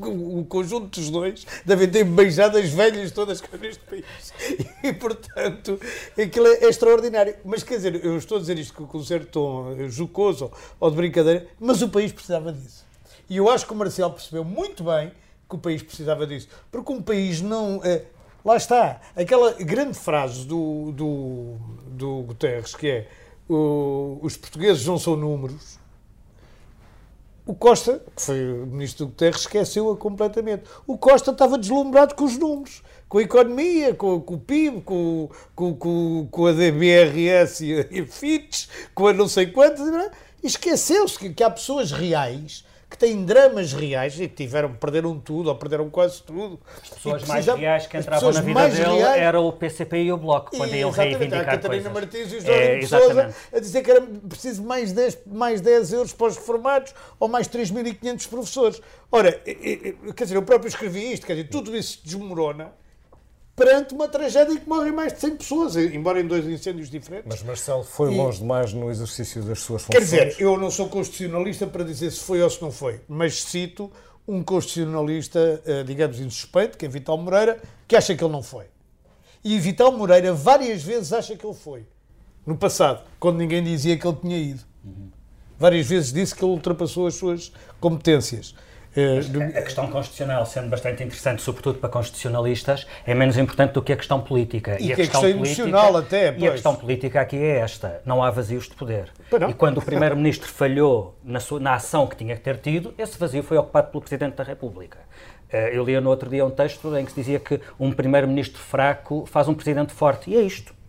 [0.40, 4.04] o, conjunto dos dois devem ter beijado as velhas todas que há neste país.
[4.82, 5.78] E, portanto,
[6.20, 7.36] aquilo é, é, extraordinário.
[7.44, 10.96] Mas quer dizer, eu estou a dizer isto com um certo tom jocoso ou de
[10.96, 12.84] brincadeira, mas o país precisava disso.
[13.28, 15.12] E eu acho que o Marcelo percebeu muito bem
[15.48, 16.48] que o país precisava disso.
[16.72, 17.80] Porque um país não.
[18.44, 19.00] Lá está.
[19.14, 23.08] Aquela grande frase do, do, do Guterres, que é
[23.48, 25.78] os portugueses não são números.
[27.44, 30.64] O Costa, que foi o ministro do Guterres, esqueceu-a completamente.
[30.86, 35.28] O Costa estava deslumbrado com os números, com a economia, com, com o PIB, com,
[35.56, 40.12] com, com, a DBRS e a, FITS, com a não sei quantas.
[40.42, 45.48] Esqueceu-se que, que há pessoas reais que têm dramas reais e que tiveram, perderam tudo
[45.48, 46.58] ou perderam quase tudo.
[46.82, 50.16] As pessoas mais reais que entravam na vida dele reais, era o PCP e o
[50.16, 51.92] Bloco, quando iam reivindicar a Catarina coisas.
[51.92, 55.92] Martins e o Jorge é, Sousa a dizer que era preciso mais 10, mais 10
[55.92, 58.82] euros para os reformados ou mais 3.500 professores.
[59.12, 62.72] Ora, quer dizer, eu próprio escrevi isto, quer dizer, tudo isso desmorona
[63.60, 67.26] perante uma tragédia em que morrem mais de 100 pessoas, embora em dois incêndios diferentes.
[67.28, 68.16] Mas Marcelo foi e...
[68.16, 69.98] longe demais no exercício das suas funções.
[70.10, 73.42] Quer dizer, eu não sou constitucionalista para dizer se foi ou se não foi, mas
[73.42, 73.92] cito
[74.26, 78.64] um constitucionalista, eh, digamos, insuspeito, que é Vital Moreira, que acha que ele não foi.
[79.44, 81.84] E Vital Moreira várias vezes acha que ele foi.
[82.46, 84.62] No passado, quando ninguém dizia que ele tinha ido.
[84.82, 85.10] Uhum.
[85.58, 88.54] Várias vezes disse que ele ultrapassou as suas competências.
[88.96, 89.20] Eh,
[89.56, 93.96] a questão constitucional, sendo bastante interessante, sobretudo para constitucionalistas, é menos importante do que a
[93.96, 94.76] questão política.
[94.80, 96.32] E, e a, questão, questão política, emocional até.
[96.32, 96.42] Pois.
[96.42, 99.12] E a questão política aqui é esta: não há vazios de poder.
[99.48, 103.16] E quando o Primeiro-Ministro falhou na, sua, na ação que tinha que ter tido, esse
[103.16, 104.98] vazio foi ocupado pelo Presidente da República.
[105.52, 108.60] Eh, eu lia no outro dia um texto em que se dizia que um Primeiro-Ministro
[108.60, 110.30] fraco faz um Presidente forte.
[110.30, 110.79] E é isto.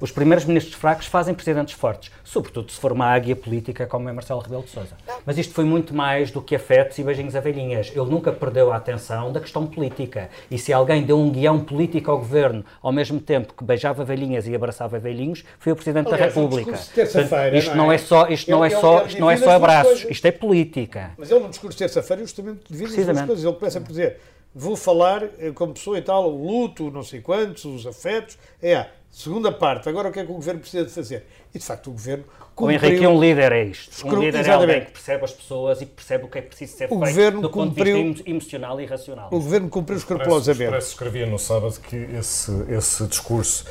[0.00, 4.12] Os primeiros ministros fracos fazem presidentes fortes, sobretudo se for uma águia política como é
[4.12, 4.96] Marcelo Rebelo de Sousa.
[5.26, 7.88] Mas isto foi muito mais do que afetos e beijinhos a velhinhas.
[7.94, 10.30] Ele nunca perdeu a atenção da questão política.
[10.50, 14.46] E se alguém deu um guião político ao governo ao mesmo tempo que beijava velhinhas
[14.46, 16.72] e abraçava velhinhos, foi o presidente Aliás, da República.
[16.94, 17.86] terça-feira, Portanto, isto não é?
[17.86, 19.54] não é só, isto não é Ele- ele- só, ele isto não é só duas
[19.54, 21.10] abraços, isto é política.
[21.18, 23.44] Mas ele no discurso de terça-feira justamente divide as coisas.
[23.44, 24.18] Ele começa por dizer,
[24.54, 28.36] vou falar eh, como pessoa e tal, luto, não sei quantos, os afetos.
[28.62, 29.88] É a segunda parte.
[29.88, 31.26] Agora o que é que o governo precisa de fazer?
[31.54, 32.24] E de facto o governo
[32.56, 33.90] O Henrique, um líder é isto.
[33.90, 34.70] Um Escru- líder é Exatamente.
[34.72, 37.00] alguém que percebe as pessoas e que percebe o que é preciso ser O feito
[37.00, 39.26] governo do ponto de cumpriu- vista emo- emocional e racional.
[39.28, 40.62] o governo cumpriu O escrupulosamente.
[40.64, 43.64] Expresso escrevia no sábado que esse, esse discurso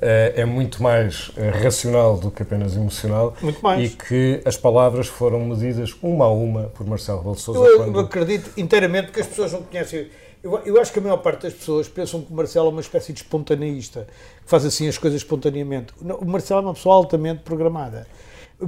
[0.00, 3.92] eh, é muito mais eh, racional do que apenas emocional Muito mais.
[3.92, 7.66] e que as palavras foram medidas uma a uma por Marcelo Rebelo de Sousa Eu,
[7.72, 10.08] eu quando acredito inteiramente que as pessoas não conhecem.
[10.42, 12.80] Eu, eu acho que a maior parte das pessoas pensam que o Marcelo é uma
[12.80, 14.06] espécie de espontaneísta,
[14.42, 15.92] que faz assim as coisas espontaneamente.
[16.00, 18.06] O Marcelo é uma pessoa altamente programada.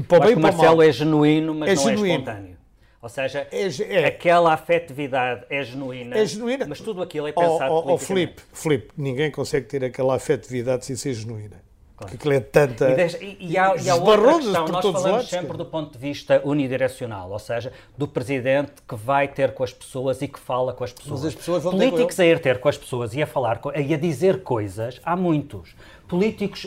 [0.08, 0.82] Para bem o Marcelo mal.
[0.82, 2.06] é genuíno, mas É não genuíno.
[2.14, 2.56] é espontâneo.
[3.00, 4.04] Ou seja, É é.
[4.06, 6.66] aquela afetividade é genuína, É genuína.
[6.68, 8.06] mas tudo aquilo é pensado ó, ó, politicamente.
[8.06, 11.56] Filipe, Filipe, ninguém consegue ter aquela afetividade sem ser genuína.
[12.06, 12.90] Aquilo é tanta.
[12.90, 15.58] E, deixa- e- e há, e há outra questão, nós falamos lados, sempre cara.
[15.58, 20.20] do ponto de vista unidirecional, ou seja, do presidente que vai ter com as pessoas
[20.22, 21.24] e que fala com as pessoas.
[21.24, 23.60] as pessoas vão ter com Políticos a ir ter com as pessoas e a falar
[23.76, 25.74] e a dizer coisas, há muitos.
[26.08, 26.66] Políticos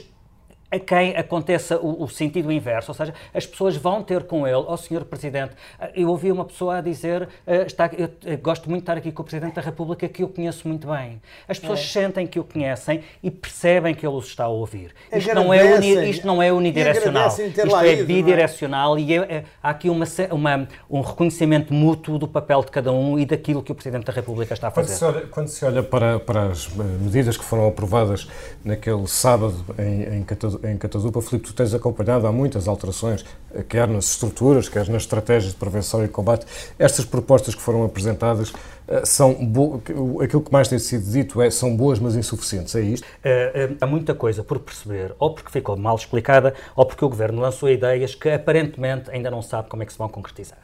[0.71, 4.55] a quem aconteça o, o sentido inverso, ou seja, as pessoas vão ter com ele,
[4.67, 8.69] ó Senhor Presidente, ah, eu ouvi uma pessoa a dizer, ah, está, eu, eu gosto
[8.69, 11.21] muito de estar aqui com o Presidente da República, que eu conheço muito bem.
[11.47, 14.91] As pessoas sentem que o conhecem e percebem que ele os está a ouvir.
[15.13, 18.03] Isto não é, uni, isto não é unidirecional, isto é é?
[18.03, 22.91] bidirecional e é- é- há aqui uma, uma- um reconhecimento mútuo do papel de cada
[22.91, 24.97] um e daquilo que o Presidente da República está a Quando fazer.
[24.97, 28.27] se olha, quando se olha para, para as eh, medidas que foram aprovadas
[28.63, 33.63] naquele sábado em, em, Cata- em Catadupa, Filipe, tu tens acompanhado há muitas alterações, eh,
[33.63, 36.45] quer nas estruturas, quer nas estratégias de prevenção e combate.
[36.77, 38.53] Estas propostas que foram apresentadas
[38.87, 39.31] eh, são
[40.21, 42.75] aquilo que mais tem sido dito é são boas, mas insuficientes.
[42.75, 43.05] É isto?
[43.05, 47.41] Uh, há muita coisa por perceber, ou porque ficou mal explicada, ou porque o Governo
[47.41, 50.59] lançou ideias que aparentemente ainda não sabe como é que se vão concretizar.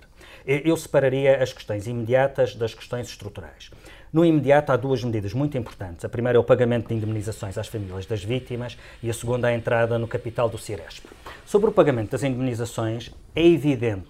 [0.46, 3.70] Eu separaria as questões imediatas das questões estruturais.
[4.14, 6.04] No imediato há duas medidas muito importantes.
[6.04, 9.54] A primeira é o pagamento de indemnizações às famílias das vítimas e a segunda é
[9.54, 11.06] a entrada no capital do Ciresp.
[11.46, 14.10] Sobre o pagamento das indemnizações, é evidente,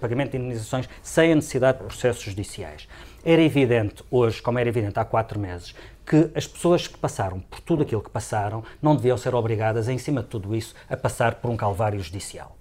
[0.00, 2.88] pagamento de indemnizações sem a necessidade de processos judiciais.
[3.24, 7.60] Era evidente hoje, como era evidente há quatro meses, que as pessoas que passaram por
[7.60, 11.36] tudo aquilo que passaram não deviam ser obrigadas, em cima de tudo isso, a passar
[11.36, 12.56] por um calvário judicial.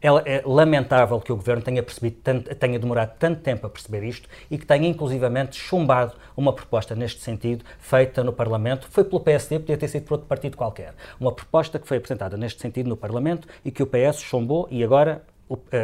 [0.00, 4.64] É lamentável que o Governo tenha, tenha demorado tanto tempo a perceber isto e que
[4.64, 8.86] tenha inclusivamente chumbado uma proposta neste sentido feita no Parlamento.
[8.88, 10.94] Foi pelo PSD, podia ter sido por outro partido qualquer.
[11.18, 14.84] Uma proposta que foi apresentada neste sentido no Parlamento e que o PS chumbou e
[14.84, 15.20] agora,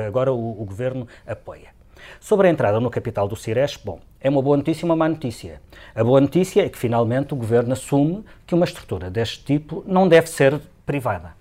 [0.06, 1.74] agora o, o Governo apoia.
[2.20, 5.08] Sobre a entrada no capital do Cires, bom, é uma boa notícia e uma má
[5.08, 5.60] notícia.
[5.92, 10.06] A boa notícia é que finalmente o Governo assume que uma estrutura deste tipo não
[10.06, 11.34] deve ser privada.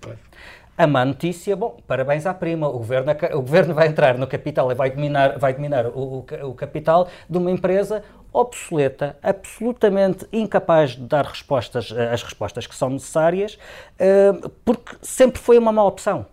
[0.76, 2.68] A má notícia, bom, parabéns à prima.
[2.68, 6.48] O governo, o governo vai entrar no capital e vai dominar, vai dominar o, o,
[6.48, 12.74] o capital de uma empresa obsoleta, absolutamente incapaz de dar respostas, eh, as respostas que
[12.74, 13.56] são necessárias,
[13.96, 14.32] eh,
[14.64, 16.26] porque sempre foi uma má opção.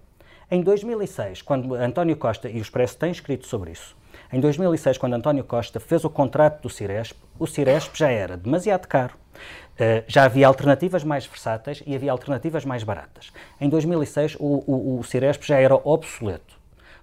[0.50, 3.96] Em 2006, quando António Costa, e o Expresso tem escrito sobre isso,
[4.34, 8.88] em 2006, quando António Costa fez o contrato do Ciresp, o Ciresp já era demasiado
[8.88, 9.14] caro,
[10.08, 13.32] já havia alternativas mais versáteis e havia alternativas mais baratas.
[13.60, 16.56] Em 2006, o, o, o Ciresp já era obsoleto.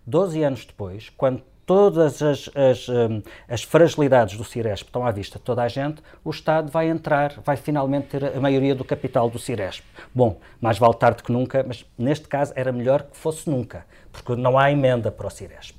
[0.07, 5.39] Doze anos depois, quando todas as, as, um, as, fragilidades do Ciresp estão à vista
[5.39, 9.29] de toda a gente, o Estado vai entrar, vai finalmente ter a maioria do capital
[9.29, 9.85] do Ciresp.
[10.15, 14.35] Bom, mais vale tarde que nunca, mas neste caso era melhor que fosse nunca, porque
[14.35, 15.77] não há emenda para o Ciresp.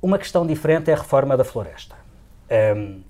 [0.00, 1.94] Uma questão diferente é a reforma da floresta.
[2.74, 3.02] Um,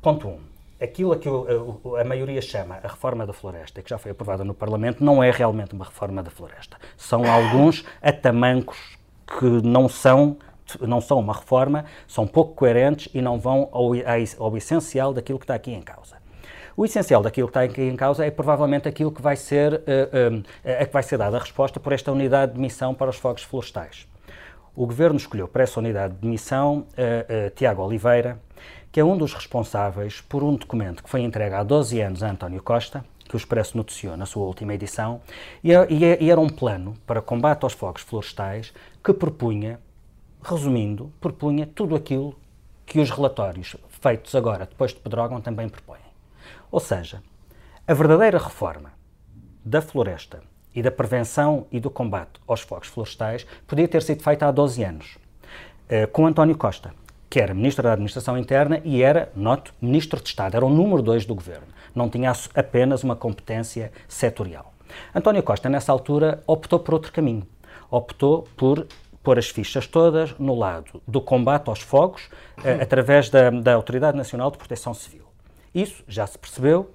[0.00, 0.30] ponto 1.
[0.30, 0.49] Um
[0.80, 4.44] aquilo a que o, a, maioria chama a reforma da floresta, que já foi aprovada
[4.44, 6.76] no Parlamento, não é realmente uma reforma da floresta.
[6.96, 8.98] São alguns atamancos
[9.38, 10.38] que não são,
[10.80, 13.90] não são uma reforma, são pouco coerentes e não vão ao,
[14.38, 16.20] ao essencial daquilo que está aqui em causa.
[16.76, 19.76] O essencial daquilo que está aqui em causa é provavelmente aquilo que vai ser, uh,
[19.78, 23.16] uh, a que vai ser dada a resposta por esta unidade de missão para os
[23.16, 24.08] fogos florestais.
[24.74, 28.40] O Governo escolheu para essa unidade de missão uh, Tiago Oliveira,
[28.92, 32.30] que é um dos responsáveis por um documento que foi entregue há 12 anos a
[32.30, 35.20] António Costa, que o Expresso noticiou na sua última edição,
[35.62, 38.72] e, e era um plano para combate aos fogos florestais
[39.02, 39.78] que propunha,
[40.42, 42.36] resumindo, propunha tudo aquilo
[42.84, 46.00] que os relatórios feitos agora, depois de Pedrógão, também propõem.
[46.72, 47.22] Ou seja,
[47.86, 48.92] a verdadeira reforma
[49.64, 50.42] da floresta
[50.74, 54.82] e da prevenção e do combate aos fogos florestais podia ter sido feita há 12
[54.82, 55.18] anos,
[55.86, 56.92] uh, com António Costa,
[57.30, 61.00] que era Ministro da Administração Interna e era, noto, Ministro de Estado, era o número
[61.00, 61.68] 2 do Governo.
[61.94, 64.74] Não tinha apenas uma competência setorial.
[65.14, 67.46] António Costa, nessa altura, optou por outro caminho.
[67.88, 68.84] Optou por
[69.22, 72.24] pôr as fichas todas no lado do combate aos fogos,
[72.58, 75.24] uh, através da, da Autoridade Nacional de Proteção Civil.
[75.72, 76.90] Isso já se percebeu,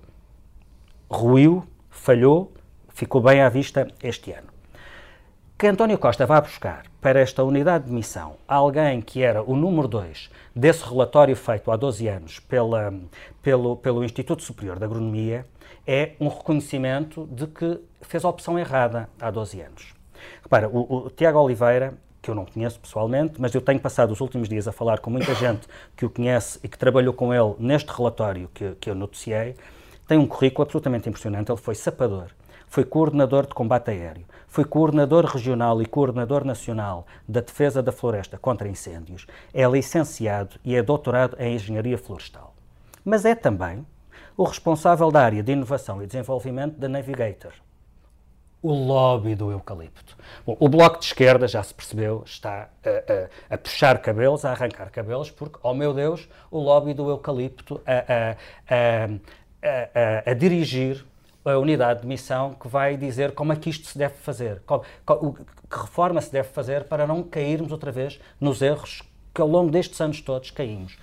[1.10, 2.52] ruiu, falhou,
[2.90, 4.55] ficou bem à vista este ano.
[5.58, 9.88] Que António Costa vá buscar para esta unidade de missão alguém que era o número
[9.88, 12.94] 2 desse relatório feito há 12 anos pela,
[13.42, 15.46] pelo, pelo Instituto Superior de Agronomia
[15.88, 19.94] é um reconhecimento de que fez a opção errada há 12 anos.
[20.44, 24.20] Repara, o, o Tiago Oliveira que eu não conheço pessoalmente, mas eu tenho passado os
[24.20, 27.56] últimos dias a falar com muita gente que o conhece e que trabalhou com ele
[27.60, 29.56] neste relatório que, que eu noticiei,
[30.06, 31.50] tem um currículo absolutamente impressionante.
[31.50, 32.28] Ele foi sapador,
[32.68, 38.38] foi coordenador de combate aéreo, foi coordenador regional e coordenador nacional da defesa da floresta
[38.38, 42.56] contra incêndios, é licenciado e é doutorado em engenharia florestal.
[43.04, 43.86] Mas é também
[44.38, 47.54] o responsável da área de inovação e desenvolvimento da Navigator,
[48.62, 50.18] o lobby do eucalipto.
[50.46, 52.90] Bom, o Bloco de Esquerda, já se percebeu, está a,
[53.52, 57.80] a, a, puxar cabelos, a arrancar cabelos, porque, oh meu Deus, o lobby do eucalipto
[57.86, 58.36] a,
[60.26, 61.06] a dirigir
[61.46, 64.84] a unidade de missão que vai dizer como é que isto se deve fazer, qual,
[65.06, 69.04] qual, que reforma se deve fazer para não cairmos outra vez nos erros
[69.34, 70.98] que ao longo destes anos todos caímos.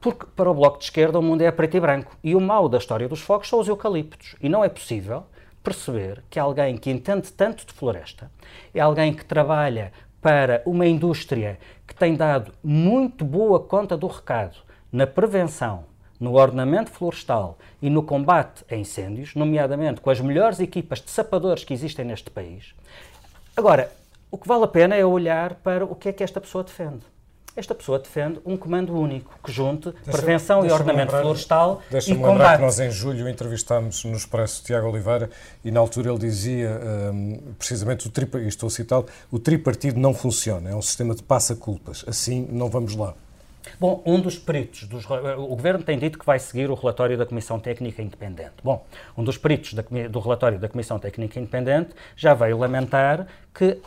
[0.00, 2.68] Porque para o Bloco de Esquerda o mundo é preto e branco e o mal
[2.68, 4.34] da história dos fogos são os eucaliptos.
[4.40, 5.24] E não é possível
[5.62, 8.30] perceber que alguém que entende tanto de floresta
[8.74, 14.56] é alguém que trabalha para uma indústria que tem dado muito boa conta do recado
[14.90, 15.84] na prevenção,
[16.22, 21.64] no ordenamento florestal e no combate a incêndios, nomeadamente com as melhores equipas de sapadores
[21.64, 22.74] que existem neste país.
[23.56, 23.90] Agora,
[24.30, 27.12] o que vale a pena é olhar para o que é que esta pessoa defende
[27.54, 32.14] esta pessoa defende um comando único que junte prevenção e ordenamento lembrar, florestal deixa e
[32.14, 32.30] combate.
[32.30, 35.28] lembrar que nós em julho entrevistámos no Expresso Tiago Oliveira
[35.62, 36.80] e na altura ele dizia
[37.12, 41.14] um, precisamente, o tripa, e estou a citar, o tripartido não funciona, é um sistema
[41.14, 43.14] de passa-culpas, assim não vamos lá.
[43.78, 47.26] Bom, um dos peritos, dos, o Governo tem dito que vai seguir o relatório da
[47.26, 48.54] Comissão Técnica Independente.
[48.62, 48.84] Bom,
[49.16, 53.78] um dos peritos da, do relatório da Comissão Técnica Independente já veio lamentar que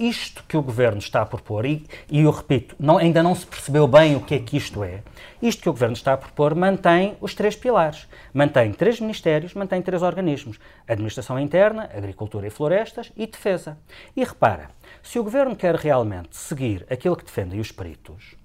[0.00, 3.46] isto que o governo está a propor, e, e eu repito, não, ainda não se
[3.46, 5.02] percebeu bem o que é que isto é,
[5.42, 8.08] isto que o governo está a propor mantém os três pilares.
[8.32, 13.76] Mantém três ministérios, mantém três organismos: Administração Interna, Agricultura e Florestas e Defesa.
[14.16, 14.70] E repara,
[15.02, 18.39] se o governo quer realmente seguir aquilo que defendem os peritos,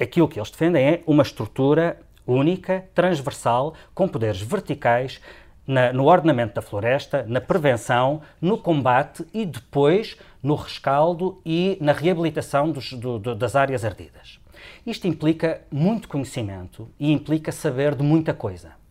[0.00, 5.20] aquilo que eles defendem é uma estrutura única, transversal, com poderes verticais
[5.66, 11.92] na, no ordenamento da floresta, na prevenção, no combate e depois no rescaldo e na
[11.92, 14.40] reabilitação dos, do, do, das áreas ardidas.
[14.86, 18.81] Isto implica muito conhecimento e implica saber de muita coisa.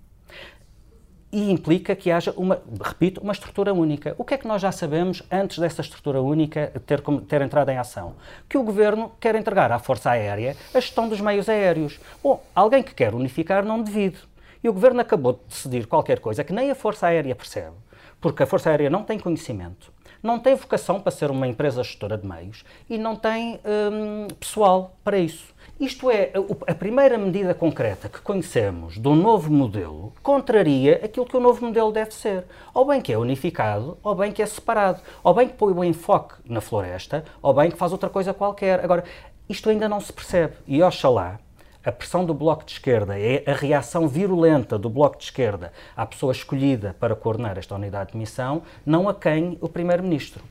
[1.32, 4.14] E implica que haja, uma, repito, uma estrutura única.
[4.18, 7.78] O que é que nós já sabemos antes dessa estrutura única ter, ter entrado em
[7.78, 8.16] ação?
[8.50, 12.00] Que o Governo quer entregar à Força Aérea a gestão dos meios aéreos.
[12.22, 14.18] Bom, alguém que quer unificar não divide.
[14.64, 17.76] E o Governo acabou de decidir qualquer coisa que nem a Força Aérea percebe,
[18.20, 19.92] porque a Força Aérea não tem conhecimento,
[20.22, 24.96] não tem vocação para ser uma empresa gestora de meios e não tem hum, pessoal
[25.04, 25.52] para isso.
[25.82, 26.32] Isto é,
[26.68, 31.92] a primeira medida concreta que conhecemos do novo modelo contraria aquilo que o novo modelo
[31.92, 32.46] deve ser.
[32.72, 35.02] Ou bem que é unificado, ou bem que é separado.
[35.24, 38.80] Ou bem que põe o enfoque na floresta, ou bem que faz outra coisa qualquer.
[38.82, 39.04] Agora,
[39.50, 40.54] isto ainda não se percebe.
[40.68, 41.40] E oxalá
[41.84, 46.06] a pressão do Bloco de Esquerda, é a reação virulenta do Bloco de Esquerda à
[46.06, 50.44] pessoa escolhida para coordenar esta unidade de missão, não a quem o Primeiro-Ministro.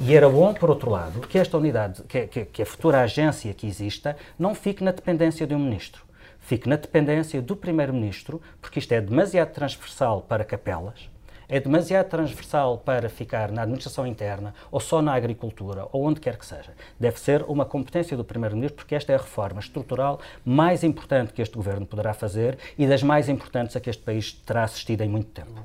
[0.00, 3.54] E era bom, por outro lado, que esta unidade, que, que, que a futura agência
[3.54, 6.04] que exista, não fique na dependência de um ministro.
[6.40, 11.08] Fique na dependência do Primeiro-Ministro, porque isto é demasiado transversal para capelas,
[11.48, 16.36] é demasiado transversal para ficar na administração interna ou só na agricultura ou onde quer
[16.36, 16.72] que seja.
[16.98, 21.42] Deve ser uma competência do Primeiro-Ministro, porque esta é a reforma estrutural mais importante que
[21.42, 25.08] este governo poderá fazer e das mais importantes a que este país terá assistido em
[25.08, 25.62] muito tempo.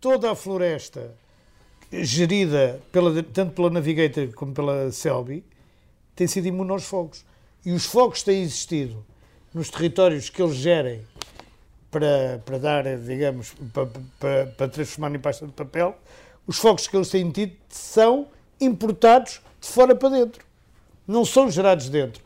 [0.00, 1.12] Toda a floresta
[2.02, 5.44] gerida pela, tanto pela Navigator como pela Selby
[6.14, 7.24] tem sido imune aos fogos.
[7.64, 9.04] E os fogos têm existido
[9.52, 11.02] nos territórios que eles gerem
[11.90, 13.86] para, para dar, digamos, para,
[14.18, 15.96] para, para transformar em pasta de papel,
[16.46, 18.26] os fogos que eles têm tido são
[18.60, 20.44] importados de fora para dentro.
[21.06, 22.22] Não são gerados dentro.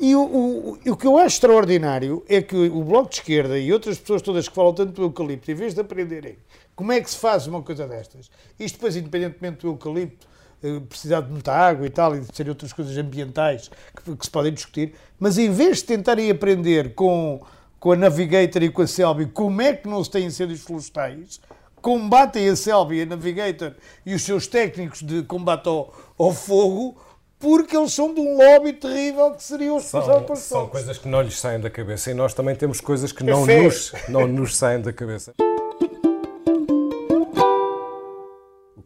[0.00, 3.72] E o, o, o que eu acho extraordinário é que o Bloco de Esquerda e
[3.72, 6.36] outras pessoas todas que falam tanto do eucalipto, em vez de aprenderem
[6.74, 10.26] como é que se faz uma coisa destas, isto depois, independentemente do eucalipto,
[10.62, 14.24] eh, precisar de muita água e tal, e de serem outras coisas ambientais que, que,
[14.24, 17.40] se podem discutir, mas em vez de tentarem aprender com,
[17.80, 21.40] com a Navigator e com a Selby como é que não se têm incêndios florestais,
[21.80, 23.74] combatem a Selby e a Navigator
[24.06, 26.96] e os seus técnicos de combate ao, ao fogo
[27.40, 29.90] porque eles são de um lobby terrível que seriam os
[30.24, 33.24] pelos São coisas que não lhes saem da cabeça e nós também temos coisas que
[33.24, 35.34] não nos, não nos saem da cabeça.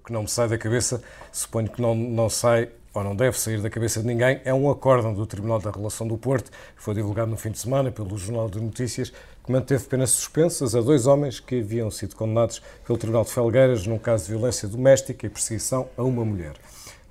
[0.06, 3.60] Que não me sai da cabeça, suponho que não, não sai ou não deve sair
[3.60, 6.94] da cabeça de ninguém, é um acórdão do Tribunal da Relação do Porto, que foi
[6.94, 9.12] divulgado no fim de semana pelo Jornal de Notícias,
[9.44, 13.86] que manteve penas suspensas a dois homens que haviam sido condenados pelo Tribunal de Felgueiras
[13.86, 16.54] num caso de violência doméstica e perseguição a uma mulher.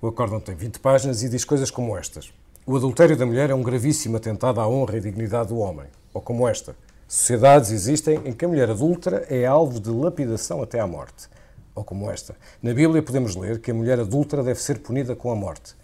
[0.01, 2.31] O acórdão tem 20 páginas e diz coisas como estas.
[2.65, 5.85] O adultério da mulher é um gravíssimo atentado à honra e dignidade do homem.
[6.13, 6.75] Ou como esta.
[7.07, 11.27] Sociedades existem em que a mulher adúltera é alvo de lapidação até à morte.
[11.75, 12.35] Ou como esta.
[12.63, 15.75] Na Bíblia podemos ler que a mulher adúltera deve ser punida com a morte.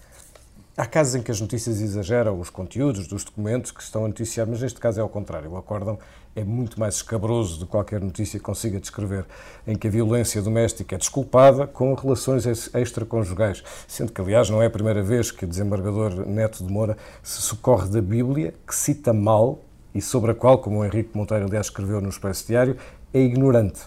[0.78, 4.48] Há casos em que as notícias exageram os conteúdos dos documentos que estão a noticiar,
[4.48, 5.52] mas neste caso é ao contrário.
[5.52, 6.00] O acórdão
[6.34, 9.26] é muito mais escabroso do que qualquer notícia consiga descrever,
[9.68, 14.68] em que a violência doméstica é desculpada com relações extraconjugais, sendo que, aliás, não é
[14.68, 19.12] a primeira vez que o desembargador Neto de Moura se socorre da Bíblia, que cita
[19.12, 19.60] mal
[19.94, 22.78] e sobre a qual, como o Henrique Monteiro, aliás, escreveu no Expresso Diário,
[23.14, 23.82] é ignorante.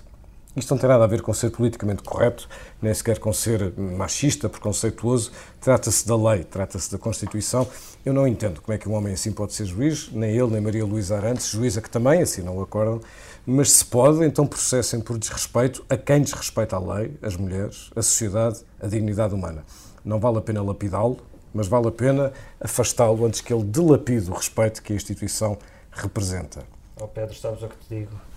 [0.57, 2.49] Isto não tem nada a ver com ser politicamente correto,
[2.81, 5.33] nem sequer com ser machista, preconceituoso.
[5.61, 7.67] Trata-se da lei, trata-se da Constituição.
[8.07, 10.61] Eu não entendo como é que um homem assim pode ser juiz, nem ele, nem
[10.61, 13.01] Maria Luísa Arantes, juíza que também assim não acordam.
[13.45, 18.03] Mas se pode, então processem por desrespeito a quem desrespeita a lei, as mulheres, a
[18.03, 19.65] sociedade, a dignidade humana.
[20.05, 21.19] Não vale a pena lapidá-lo,
[21.53, 25.59] mas vale a pena afastá-lo antes que ele dilapide o respeito que a instituição
[25.91, 26.63] representa.
[27.01, 28.34] Oh Pedro, sabes o que te digo?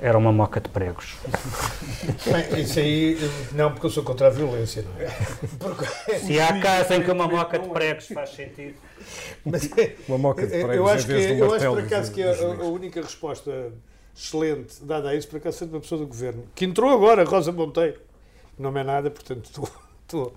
[0.00, 1.16] Era uma moca de pregos.
[2.24, 3.18] Bem, isso aí,
[3.52, 5.10] não, porque eu sou contra a violência, não é?
[5.58, 6.18] Porque...
[6.18, 8.76] Se há caso em que uma moca de pregos faz sentido.
[9.44, 9.68] Mas,
[10.08, 13.02] uma moca de pregos eu acho que, eu acho por acaso que a, a, única
[13.02, 13.72] resposta
[14.16, 17.24] excelente dada a isso, por acaso, foi de uma pessoa do governo, que entrou agora,
[17.24, 18.00] Rosa Monteiro,
[18.58, 19.68] não é nada, portanto, estou,
[20.02, 20.34] estou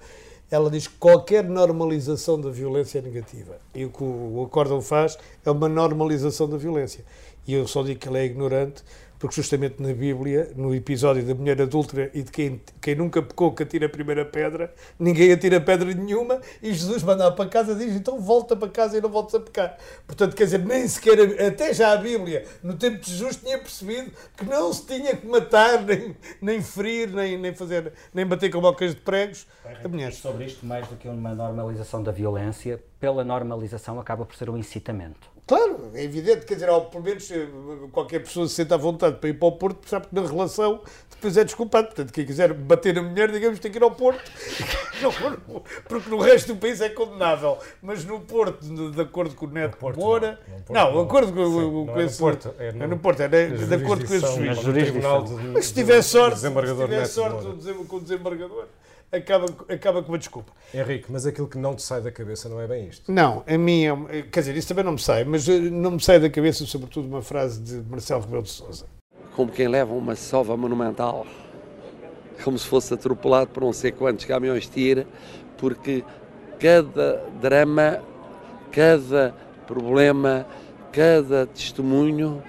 [0.52, 3.58] ela diz que qualquer normalização da violência é negativa.
[3.73, 7.04] E o que o acórdão faz é uma normalização da violência.
[7.47, 8.84] E eu só digo que ela é ignorante
[9.24, 13.54] porque justamente na Bíblia, no episódio da mulher adúltera e de quem, quem nunca pecou
[13.54, 17.76] que atira a primeira pedra, ninguém atira pedra nenhuma e Jesus manda para casa e
[17.78, 19.78] diz, então volta para casa e não voltes a pecar.
[20.06, 24.12] Portanto, quer dizer, nem sequer, até já a Bíblia, no tempo de Jesus, tinha percebido
[24.36, 28.60] que não se tinha que matar, nem, nem ferir, nem, nem fazer, nem bater com
[28.60, 30.18] bocas de pregos a mulheres.
[30.18, 34.58] Sobre isto, mais do que uma normalização da violência, pela normalização acaba por ser um
[34.58, 35.33] incitamento.
[35.46, 37.48] Claro, é evidente, quer dizer, ao, pelo menos eh,
[37.92, 40.82] qualquer pessoa se sente à vontade para ir para o Porto, sabe que na relação
[41.10, 41.88] depois é desculpado.
[41.88, 44.24] Portanto, quem quiser bater na mulher, digamos, tem que ir ao Porto,
[45.88, 47.58] porque no resto do país é condenável.
[47.82, 50.40] Mas no Porto, de, acordo com o Neto Porto, Moura.
[50.70, 52.18] Não, de acordo com, Sim, com esse.
[52.20, 54.58] Porto, é, no, é no Porto, é de, de acordo com esse juiz.
[55.54, 57.46] Mas se tiver sorte, se tiver sorte
[57.88, 58.68] com o desembargador
[59.13, 60.52] acaba, acaba com uma desculpa.
[60.73, 63.12] Henrique, mas aquilo que não te sai da cabeça não é bem isto?
[63.12, 66.04] Não, a mim, é, quer dizer, isso também não me sai, mas eh, não me
[66.04, 68.86] sai da cabeça, sobretudo, uma frase de Marcelo Rebelo de Sousa.
[69.36, 71.26] Como quem leva uma sova monumental,
[72.43, 75.08] como se fosse atropelado por não sei quantos caminhões tira,
[75.58, 76.04] porque
[76.60, 78.04] cada drama,
[78.71, 79.34] cada
[79.67, 80.45] problema,
[80.91, 82.43] cada testemunho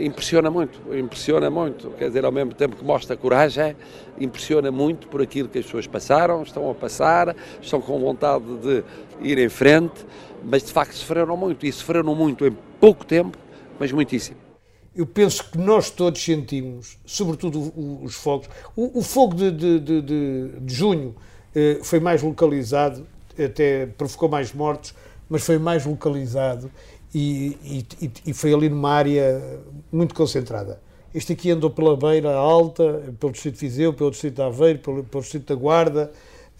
[0.00, 3.76] impressiona muito, impressiona muito, quer dizer, ao mesmo tempo que mostra coragem,
[4.18, 8.84] impressiona muito por aquilo que as pessoas passaram, estão a passar, estão com vontade de
[9.20, 10.04] ir em frente,
[10.44, 13.36] mas de facto sofreram muito, e sofreram muito em pouco tempo,
[13.78, 14.36] mas muitíssimo.
[14.94, 20.48] Eu penso que nós todos sentimos, sobretudo os fogos, o, o fogo de, de, de,
[20.60, 21.16] de junho
[21.52, 23.04] eh, foi mais localizado,
[23.36, 24.94] até provocou mais mortos,
[25.28, 26.70] mas foi mais localizado
[27.14, 27.56] e,
[28.02, 29.40] e, e, foi ali numa área
[29.92, 30.80] muito concentrada.
[31.14, 35.04] Este aqui andou pela beira alta, pelo distrito de Viseu, pelo distrito de Aveiro, pelo,
[35.04, 36.10] pelo distrito da Guarda,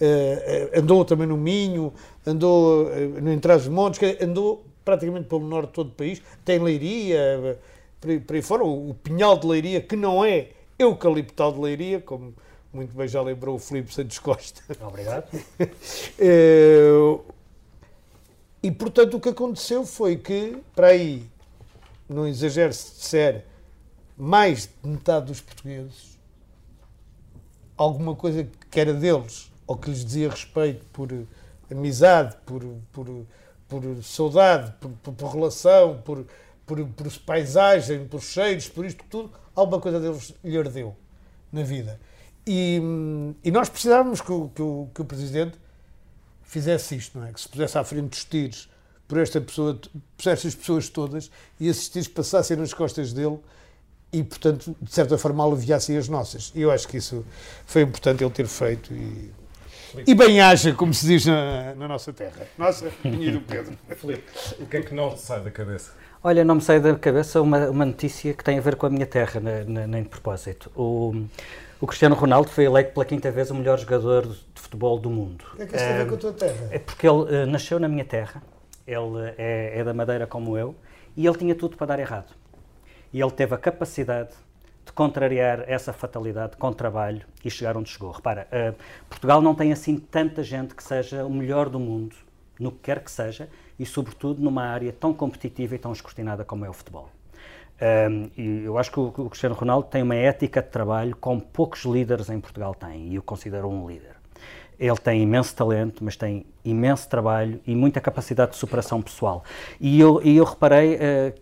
[0.00, 1.92] uh, andou também no Minho,
[2.24, 8.20] andou uh, no Entrás-os-Montes, andou praticamente pelo norte de todo o país, tem Leiria, uh,
[8.24, 12.32] por, aí fora, o, o Pinhal de Leiria, que não é eucaliptal de Leiria, como
[12.72, 14.62] muito bem já lembrou o Filipe Santos Costa.
[14.86, 15.26] Obrigado.
[18.64, 21.28] E, portanto, o que aconteceu foi que, para aí,
[22.08, 23.44] não exagero se disser,
[24.16, 26.18] mais de metade dos portugueses,
[27.76, 31.10] alguma coisa que era deles, ou que lhes dizia respeito por
[31.70, 33.26] amizade, por, por,
[33.68, 36.24] por saudade, por, por, por relação, por,
[36.64, 40.96] por, por paisagem, por cheiros, por isto tudo, alguma coisa deles lhe ardeu
[41.52, 42.00] na vida.
[42.46, 42.80] E,
[43.44, 45.58] e nós precisávamos que o, que, o, que o Presidente
[46.54, 47.32] fizesse isto, não é?
[47.32, 48.68] Que se pusesse à frente dos tiros
[49.08, 49.78] por esta pessoa,
[50.16, 53.38] por estas pessoas todas e esses tiros passassem nas costas dele
[54.12, 56.52] e, portanto, de certa forma aliviassem as nossas.
[56.54, 57.26] E eu acho que isso
[57.66, 59.32] foi importante ele ter feito e,
[60.06, 62.46] e bem haja, como se diz na, na nossa terra.
[62.56, 63.76] Nossa, minha do Pedro.
[63.96, 64.24] Filipe,
[64.60, 65.92] o que é que não sai da cabeça?
[66.22, 68.90] Olha, não me sai da cabeça uma, uma notícia que tem a ver com a
[68.90, 70.70] minha terra, nem de propósito.
[70.76, 71.26] O,
[71.84, 75.44] o Cristiano Ronaldo foi eleito pela quinta vez o melhor jogador de futebol do mundo.
[75.52, 76.68] O que é que isso tem a ver com a tua terra?
[76.70, 78.42] É porque ele uh, nasceu na minha terra,
[78.86, 80.74] ele é, é da Madeira como eu,
[81.14, 82.32] e ele tinha tudo para dar errado.
[83.12, 84.30] E ele teve a capacidade
[84.86, 88.12] de contrariar essa fatalidade com trabalho e chegar onde chegou.
[88.12, 88.74] Repara, uh,
[89.06, 92.16] Portugal não tem assim tanta gente que seja o melhor do mundo,
[92.58, 93.46] no que quer que seja,
[93.78, 97.10] e, sobretudo, numa área tão competitiva e tão escrutinada como é o futebol.
[97.84, 101.42] Um, e eu acho que o, o, Cristiano Ronaldo tem uma ética de trabalho como
[101.42, 104.14] poucos líderes em Portugal têm, e eu considero um líder.
[104.78, 109.44] Ele tem imenso talento, mas tem imenso trabalho e muita capacidade de superação pessoal.
[109.78, 111.34] E eu, e eu reparei uh,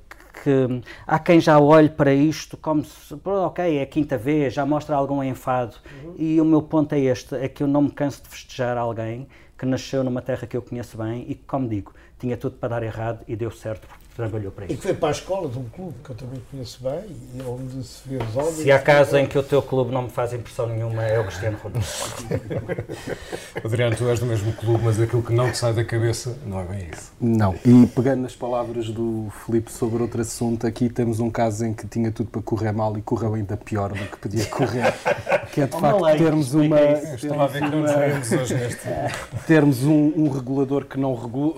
[0.42, 4.66] que há quem já olhe para isto como se, ok, é a quinta vez, já
[4.66, 5.76] mostra algum enfado.
[6.04, 6.14] Uhum.
[6.18, 9.28] E o meu ponto é este: é que eu não me canso de festejar alguém
[9.56, 12.70] que nasceu numa terra que eu conheço bem e que, como digo, tinha tudo para
[12.70, 14.74] dar errado e deu certo trabalhou para isso.
[14.74, 17.42] E que foi para a escola de um clube que eu também conheço bem e
[17.42, 18.56] onde se vê os óbvios.
[18.56, 21.24] Se há caso em que o teu clube não me faz impressão nenhuma, é o
[21.24, 21.86] Cristiano Ronaldo.
[23.64, 26.60] Adriano, tu és do mesmo clube, mas aquilo que não te sai da cabeça não
[26.60, 27.12] é bem isso.
[27.20, 27.54] Não.
[27.64, 31.86] E pegando nas palavras do Filipe sobre outro assunto, aqui temos um caso em que
[31.86, 34.92] tinha tudo para correr mal e correu ainda pior do que podia correr.
[35.52, 36.80] que é de facto termos uma.
[36.80, 38.88] Estava a ver que não nos hoje neste.
[39.46, 41.54] Termos um, um regulador que não regula,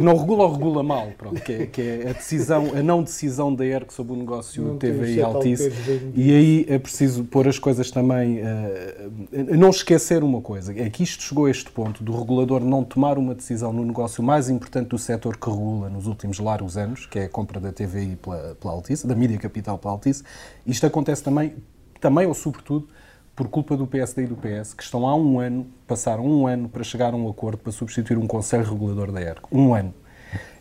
[0.00, 3.54] não regula ou regula mal, pronto, que é, que é a decisão, a não decisão
[3.54, 5.72] da ERC sobre o negócio não TVI Altice.
[6.14, 8.40] E aí é preciso pôr as coisas também.
[8.40, 12.84] Uh, não esquecer uma coisa: é que isto chegou a este ponto do regulador não
[12.84, 17.06] tomar uma decisão no negócio mais importante do setor que regula nos últimos largos anos,
[17.06, 20.22] que é a compra da TVI pela, pela Altice, da mídia capital pela Altice.
[20.66, 21.54] Isto acontece também,
[22.00, 22.88] também ou sobretudo,
[23.34, 26.68] por culpa do PSD e do PS, que estão há um ano, passaram um ano
[26.68, 29.46] para chegar a um acordo para substituir um Conselho Regulador da ERC.
[29.50, 29.94] Um ano.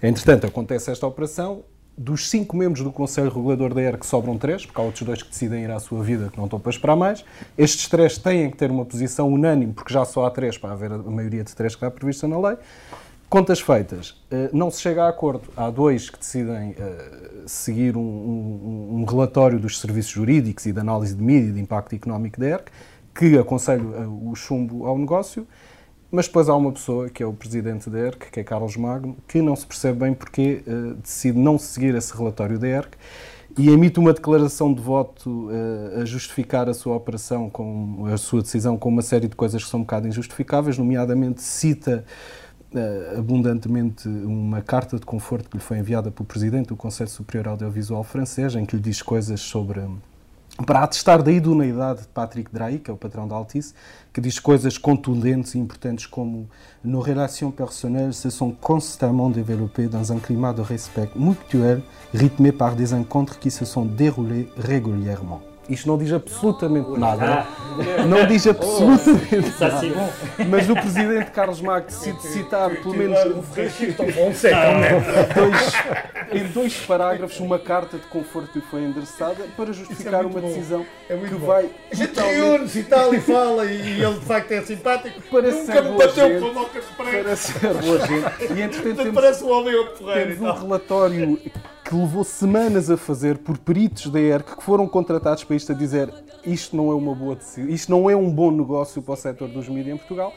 [0.01, 1.63] Entretanto, acontece esta operação.
[1.97, 5.29] Dos cinco membros do Conselho Regulador da ERC sobram três, porque há outros dois que
[5.29, 7.23] decidem ir à sua vida que não estão para esperar mais.
[7.57, 10.91] Estes três têm que ter uma posição unânime, porque já só há três para haver
[10.91, 12.57] a maioria de três que está prevista na lei.
[13.31, 15.43] Contas feitas, eh, não se chega a acordo.
[15.55, 17.09] Há dois que decidem eh,
[17.45, 21.61] seguir um, um, um relatório dos serviços jurídicos e de análise de mídia e de
[21.61, 22.71] impacto económico da ERC,
[23.15, 25.47] que aconselha eh, o chumbo ao negócio.
[26.11, 29.15] Mas depois há uma pessoa, que é o presidente da ERC, que é Carlos Magno,
[29.27, 32.97] que não se percebe bem porque uh, decide não seguir esse relatório da ERC
[33.57, 38.41] e emite uma declaração de voto uh, a justificar a sua operação, com a sua
[38.41, 42.03] decisão com uma série de coisas que são um bocado injustificáveis, nomeadamente cita
[42.73, 47.47] uh, abundantemente uma carta de conforto que lhe foi enviada pelo presidente do Conselho Superior
[47.47, 49.79] Audiovisual francês, em que lhe diz coisas sobre
[50.65, 53.73] para atestar da idoneidade de Patrick Drahi, que é o patrão da Altice,
[54.13, 56.49] que diz coisas contundentes e importantes como
[56.83, 61.81] nos relations personnelles se sont constamment développées dans un climat de respect mutuel
[62.13, 65.50] rythmé par des encontres qui se sont déroulés régulièrement.
[65.71, 67.45] Isto não diz absolutamente nada.
[68.07, 69.81] Não diz absolutamente nada.
[70.49, 73.17] Mas o presidente Carlos Magno decide citar pelo menos
[75.33, 75.73] dois,
[76.33, 80.85] em dois parágrafos uma carta de conforto que lhe foi endereçada para justificar uma decisão
[81.07, 81.69] que vai.
[81.91, 85.21] A gente reúne-se e tal e fala e ele de facto é simpático.
[85.31, 86.39] Parece Nunca ser me boa bateu gente.
[86.41, 87.23] com a moca de prego.
[87.23, 88.53] Parece ser boa gente.
[88.53, 91.39] E entretanto temos, Parece um homem a temos um relatório
[91.91, 95.75] que levou semanas a fazer por peritos da ERC que foram contratados para isto a
[95.75, 96.09] dizer
[96.45, 99.49] isto não é uma boa decisão, isto não é um bom negócio para o setor
[99.49, 100.33] dos mídias em Portugal.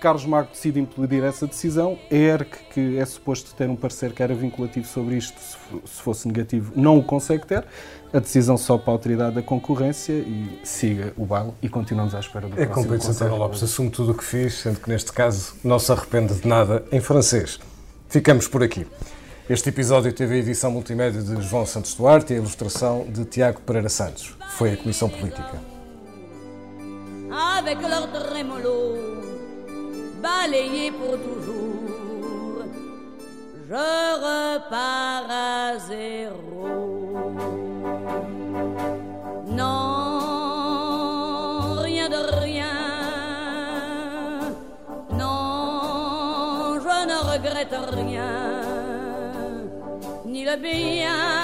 [0.00, 1.96] Carlos Magno decide impedir essa decisão.
[2.10, 5.80] A ERC, que é suposto ter um parecer que era vinculativo sobre isto, se fo-
[5.86, 7.64] se fosse negativo, não o consegue ter.
[8.12, 12.20] A decisão só para a autoridade da concorrência e siga o baile e continuamos à
[12.20, 13.36] espera do É próximo como Pedro Santana.
[13.36, 16.84] Lopes, assume tudo o que fiz, sendo que neste caso não se arrepende de nada
[16.92, 17.58] em francês.
[18.08, 18.86] Ficamos por aqui.
[19.48, 23.60] Este episódio teve a edição multimédia de João Santos Duarte e a ilustração de Tiago
[23.60, 24.34] Pereira Santos.
[24.56, 25.76] Foi a Comissão Política.
[27.30, 28.96] avec leur trémolo,
[30.22, 32.64] balayé pour toujours,
[33.68, 36.55] je repars à zéro.
[50.46, 51.35] la bella